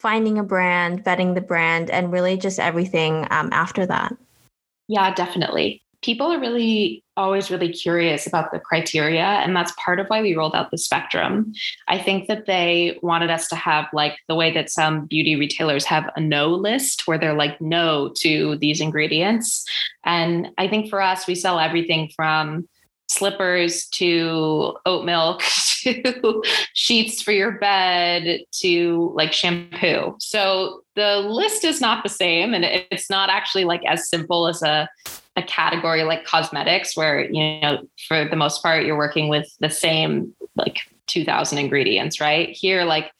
[0.00, 4.16] finding a brand, vetting the brand, and really just everything um, after that?
[4.86, 10.06] Yeah, definitely people are really always really curious about the criteria and that's part of
[10.08, 11.50] why we rolled out the spectrum
[11.88, 15.84] i think that they wanted us to have like the way that some beauty retailers
[15.86, 19.64] have a no list where they're like no to these ingredients
[20.04, 22.68] and i think for us we sell everything from
[23.08, 25.42] slippers to oat milk
[25.82, 26.42] to
[26.74, 30.16] sheets for your bed to like shampoo.
[30.18, 34.62] So the list is not the same and it's not actually like as simple as
[34.62, 34.88] a
[35.36, 39.70] a category like cosmetics where you know for the most part you're working with the
[39.70, 42.50] same like 2000 ingredients, right?
[42.50, 43.10] Here like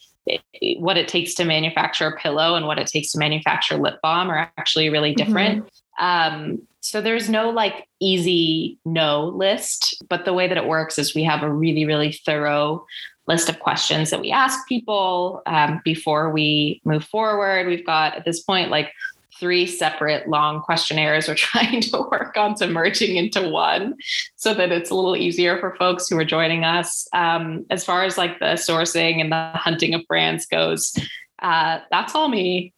[0.79, 4.31] what it takes to manufacture a pillow and what it takes to manufacture lip balm
[4.31, 5.65] are actually really different.
[5.65, 6.05] Mm-hmm.
[6.05, 11.15] Um, so there's no like easy no list, but the way that it works is
[11.15, 12.87] we have a really, really thorough
[13.27, 17.67] list of questions that we ask people um, before we move forward.
[17.67, 18.93] We've got at this point like
[19.39, 23.95] three separate long questionnaires we're trying to work on to merging into one
[24.37, 27.07] so that it's a little easier for folks who are joining us.
[27.13, 30.97] Um, as far as like the sourcing and the hunting of brands goes,
[31.43, 32.73] uh, that's all me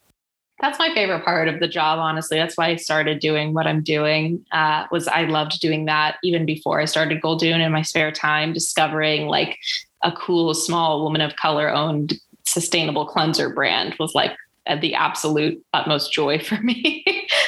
[0.61, 3.83] that's my favorite part of the job honestly that's why i started doing what i'm
[3.83, 8.11] doing uh, was i loved doing that even before i started goldune in my spare
[8.11, 9.59] time discovering like
[10.03, 12.15] a cool small woman of color owned
[12.47, 14.37] sustainable cleanser brand was like
[14.75, 17.05] the absolute utmost joy for me.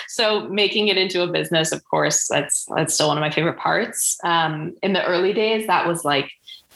[0.08, 3.58] So making it into a business of course that's that's still one of my favorite
[3.58, 4.18] parts.
[4.24, 6.30] Um, in the early days that was like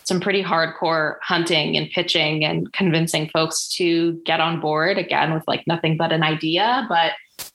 [0.04, 5.44] some pretty hardcore hunting and pitching and convincing folks to get on board again with
[5.46, 6.86] like nothing but an idea.
[6.88, 7.12] But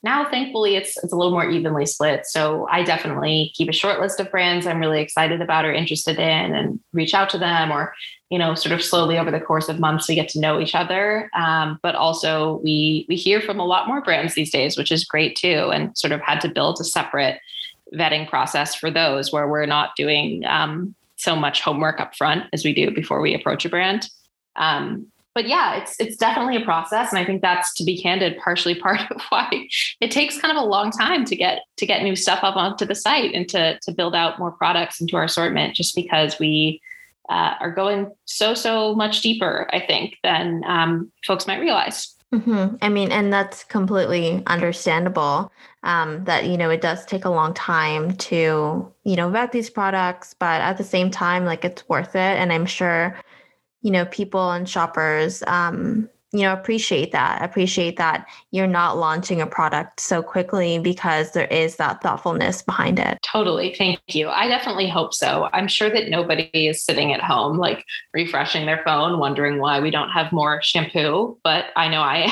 [0.07, 3.99] now thankfully it's it's a little more evenly split so i definitely keep a short
[3.99, 7.71] list of brands i'm really excited about or interested in and reach out to them
[7.71, 7.93] or
[8.29, 10.75] you know sort of slowly over the course of months we get to know each
[10.75, 14.91] other um, but also we we hear from a lot more brands these days which
[14.91, 17.39] is great too and sort of had to build a separate
[17.93, 22.63] vetting process for those where we're not doing um, so much homework up front as
[22.63, 24.09] we do before we approach a brand.
[24.55, 25.07] Um,
[25.37, 28.73] but yeah, it's it's definitely a process, and I think that's to be candid, partially
[28.85, 29.67] part of why
[30.01, 32.85] it takes kind of a long time to get to get new stuff up onto
[32.85, 36.81] the site and to to build out more products into our assortment, just because we
[37.29, 42.15] uh, are going so so much deeper, I think, than um, folks might realize.
[42.33, 42.77] Mm-hmm.
[42.81, 45.51] I mean, and that's completely understandable.
[45.83, 49.69] Um, that you know, it does take a long time to you know vet these
[49.69, 52.39] products, but at the same time, like it's worth it.
[52.39, 53.15] And I'm sure,
[53.81, 59.39] you know, people and shoppers um, you know appreciate that appreciate that you're not launching
[59.39, 63.17] a product so quickly because there is that thoughtfulness behind it.
[63.23, 63.73] Totally.
[63.77, 64.27] Thank you.
[64.27, 65.49] I definitely hope so.
[65.53, 69.91] I'm sure that nobody is sitting at home like refreshing their phone wondering why we
[69.91, 72.27] don't have more shampoo but i know i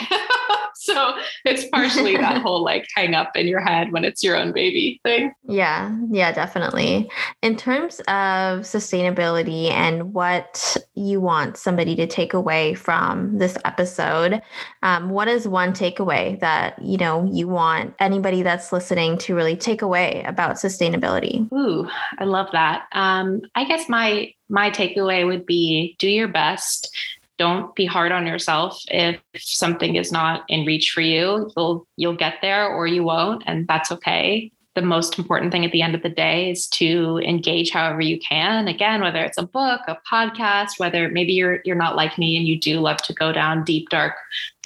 [0.96, 1.16] so
[1.46, 5.00] it's partially that whole like hang up in your head when it's your own baby
[5.04, 5.34] thing.
[5.48, 7.10] Yeah, yeah, definitely.
[7.42, 14.44] In terms of sustainability and what you want somebody to take away from this episode,
[14.84, 19.56] um, what is one takeaway that you know you want anybody that's listening to really
[19.56, 21.52] take away about sustainability?
[21.52, 22.84] Ooh, I love that.
[22.92, 26.96] Um, I guess my my takeaway would be do your best
[27.38, 32.16] don't be hard on yourself if something is not in reach for you you'll you'll
[32.16, 35.96] get there or you won't and that's okay the most important thing at the end
[35.96, 38.68] of the day is to engage however you can.
[38.68, 42.46] Again, whether it's a book, a podcast, whether maybe you're you're not like me and
[42.46, 44.16] you do love to go down deep dark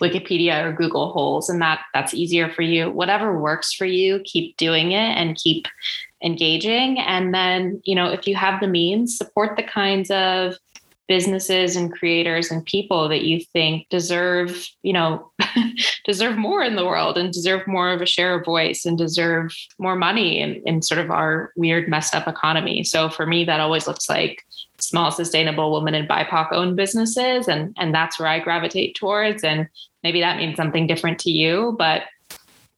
[0.02, 2.90] Wikipedia or Google holes and that that's easier for you.
[2.90, 5.68] Whatever works for you, keep doing it and keep
[6.22, 10.56] engaging and then, you know, if you have the means, support the kinds of
[11.10, 15.32] businesses and creators and people that you think deserve, you know,
[16.06, 19.52] deserve more in the world and deserve more of a share of voice and deserve
[19.80, 22.84] more money in, in sort of our weird, messed up economy.
[22.84, 24.46] So for me, that always looks like
[24.78, 27.48] small, sustainable women and BIPOC owned businesses.
[27.48, 29.44] And, and that's where I gravitate towards.
[29.44, 29.68] And
[30.04, 32.04] maybe that means something different to you, but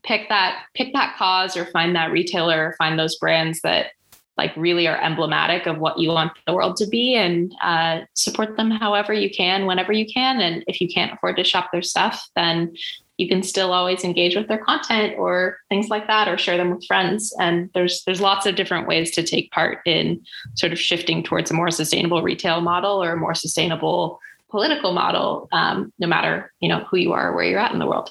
[0.04, 3.88] pick that, pick that cause or find that retailer, find those brands that
[4.38, 8.58] like really are emblematic of what you want the world to be and uh, support
[8.58, 11.82] them however you can whenever you can and if you can't afford to shop their
[11.82, 12.74] stuff then
[13.18, 16.72] you can still always engage with their content or things like that or share them
[16.72, 20.20] with friends and there's there's lots of different ways to take part in
[20.56, 24.20] sort of shifting towards a more sustainable retail model or a more sustainable
[24.50, 27.80] political model um, no matter you know who you are or where you're at in
[27.80, 28.10] the world.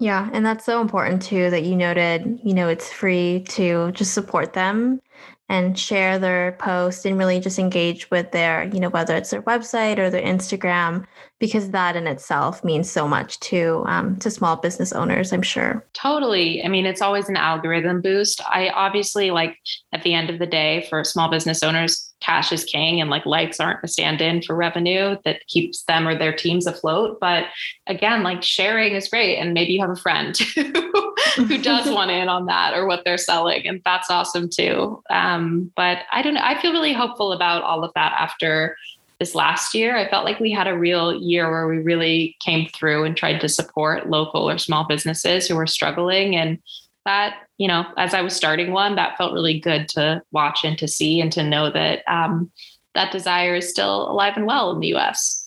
[0.00, 4.14] Yeah, and that's so important too that you noted, you know, it's free to just
[4.14, 5.00] support them
[5.48, 9.42] and share their post and really just engage with their, you know, whether it's their
[9.42, 11.06] website or their Instagram,
[11.38, 15.32] because that in itself means so much to um, to small business owners.
[15.32, 15.84] I'm sure.
[15.94, 16.62] Totally.
[16.62, 18.42] I mean, it's always an algorithm boost.
[18.46, 19.56] I obviously like
[19.92, 23.24] at the end of the day for small business owners, cash is king and like
[23.26, 27.44] likes aren't a stand-in for revenue that keeps them or their teams afloat but
[27.86, 30.38] again like sharing is great and maybe you have a friend
[31.36, 35.02] who does want in on that or what they're selling and that's awesome too.
[35.10, 38.76] Um, but i don't know i feel really hopeful about all of that after
[39.18, 39.96] this last year.
[39.96, 43.40] I felt like we had a real year where we really came through and tried
[43.40, 46.58] to support local or small businesses who were struggling and
[47.04, 50.76] that you know as i was starting one that felt really good to watch and
[50.76, 52.50] to see and to know that um,
[52.94, 55.37] that desire is still alive and well in the us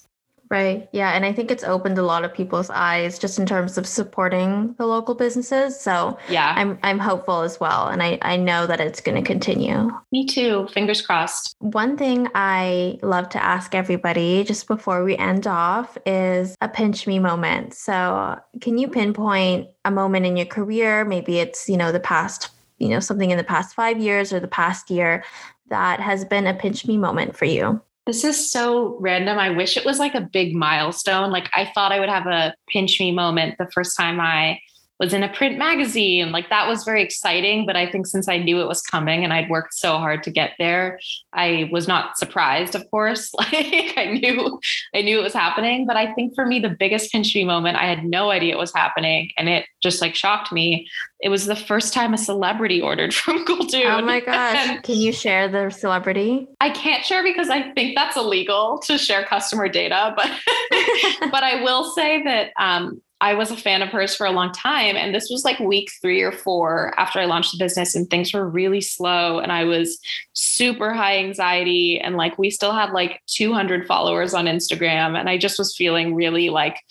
[0.51, 0.89] Right.
[0.91, 1.11] Yeah.
[1.11, 4.75] And I think it's opened a lot of people's eyes just in terms of supporting
[4.77, 5.79] the local businesses.
[5.79, 7.87] So yeah, I'm I'm hopeful as well.
[7.87, 9.89] And I, I know that it's gonna continue.
[10.11, 10.67] Me too.
[10.73, 11.55] Fingers crossed.
[11.59, 17.07] One thing I love to ask everybody just before we end off is a pinch
[17.07, 17.73] me moment.
[17.73, 21.05] So can you pinpoint a moment in your career?
[21.05, 24.41] Maybe it's, you know, the past, you know, something in the past five years or
[24.41, 25.23] the past year
[25.69, 27.81] that has been a pinch me moment for you?
[28.07, 29.37] This is so random.
[29.37, 31.31] I wish it was like a big milestone.
[31.31, 34.59] Like I thought I would have a pinch me moment the first time I
[35.01, 36.31] was in a print magazine.
[36.31, 37.65] Like that was very exciting.
[37.65, 40.29] But I think since I knew it was coming and I'd worked so hard to
[40.29, 40.99] get there,
[41.33, 43.33] I was not surprised, of course.
[43.41, 44.59] Like I knew
[44.93, 45.87] I knew it was happening.
[45.87, 48.59] But I think for me, the biggest pinch me moment, I had no idea it
[48.59, 49.31] was happening.
[49.35, 50.87] And it just like shocked me.
[51.21, 53.99] It was the first time a celebrity ordered from Goldune.
[53.99, 54.81] Oh my gosh.
[54.83, 56.47] Can you share the celebrity?
[56.61, 60.27] I can't share because I think that's illegal to share customer data, but
[61.31, 64.51] but I will say that um, I was a fan of hers for a long
[64.51, 64.97] time.
[64.97, 68.33] And this was like week three or four after I launched the business, and things
[68.33, 69.39] were really slow.
[69.39, 69.99] And I was
[70.33, 71.99] super high anxiety.
[71.99, 75.17] And like, we still had like 200 followers on Instagram.
[75.17, 76.81] And I just was feeling really like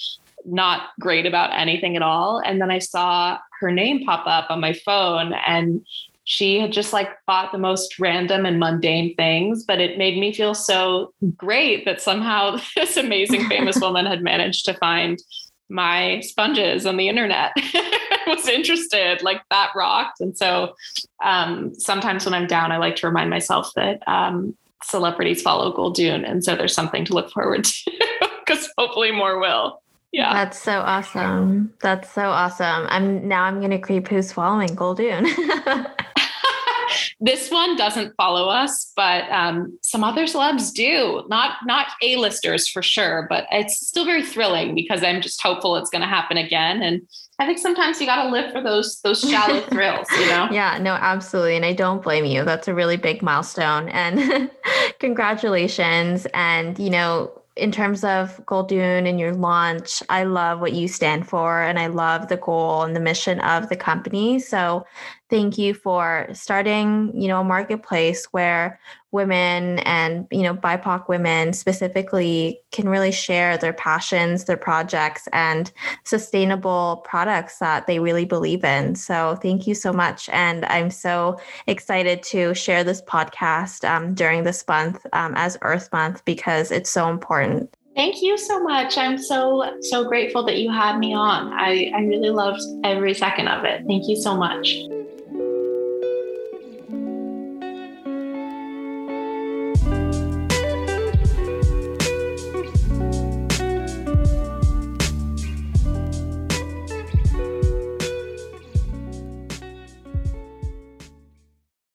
[0.46, 2.40] not great about anything at all.
[2.44, 5.84] And then I saw her name pop up on my phone, and
[6.24, 10.32] she had just like bought the most random and mundane things, but it made me
[10.32, 15.18] feel so great that somehow this amazing famous woman had managed to find
[15.70, 17.52] my sponges on the internet.
[18.26, 20.20] Was interested like that rocked.
[20.20, 20.74] And so
[21.24, 26.28] um, sometimes when i'm down i like to remind myself that um, celebrities follow Goldune
[26.28, 27.90] and so there's something to look forward to
[28.44, 29.82] because hopefully more will.
[30.12, 30.32] Yeah.
[30.32, 31.72] That's so awesome.
[31.82, 32.86] That's so awesome.
[32.88, 35.26] I'm now i'm gonna creep who's following Goldune
[37.20, 41.22] this one doesn't follow us, but um, some other celebs do.
[41.28, 45.90] Not not A-listers for sure, but it's still very thrilling because I'm just hopeful it's
[45.90, 46.82] going to happen again.
[46.82, 47.02] And
[47.38, 50.48] I think sometimes you got to live for those those shallow thrills, you know.
[50.50, 52.44] Yeah, no, absolutely, and I don't blame you.
[52.44, 54.50] That's a really big milestone, and
[54.98, 56.26] congratulations.
[56.32, 61.28] And you know, in terms of Goldune and your launch, I love what you stand
[61.28, 64.38] for and I love the goal and the mission of the company.
[64.38, 64.86] So
[65.28, 68.78] thank you for starting, you know, a marketplace where
[69.12, 75.72] women and, you know, BIPOC women specifically can really share their passions, their projects, and
[76.04, 78.94] sustainable products that they really believe in.
[78.94, 80.28] So thank you so much.
[80.28, 85.88] And I'm so excited to share this podcast um, during this month um, as Earth
[85.92, 87.74] Month because it's so important.
[87.96, 88.96] Thank you so much.
[88.96, 91.52] I'm so, so grateful that you had me on.
[91.52, 93.84] I, I really loved every second of it.
[93.86, 94.74] Thank you so much.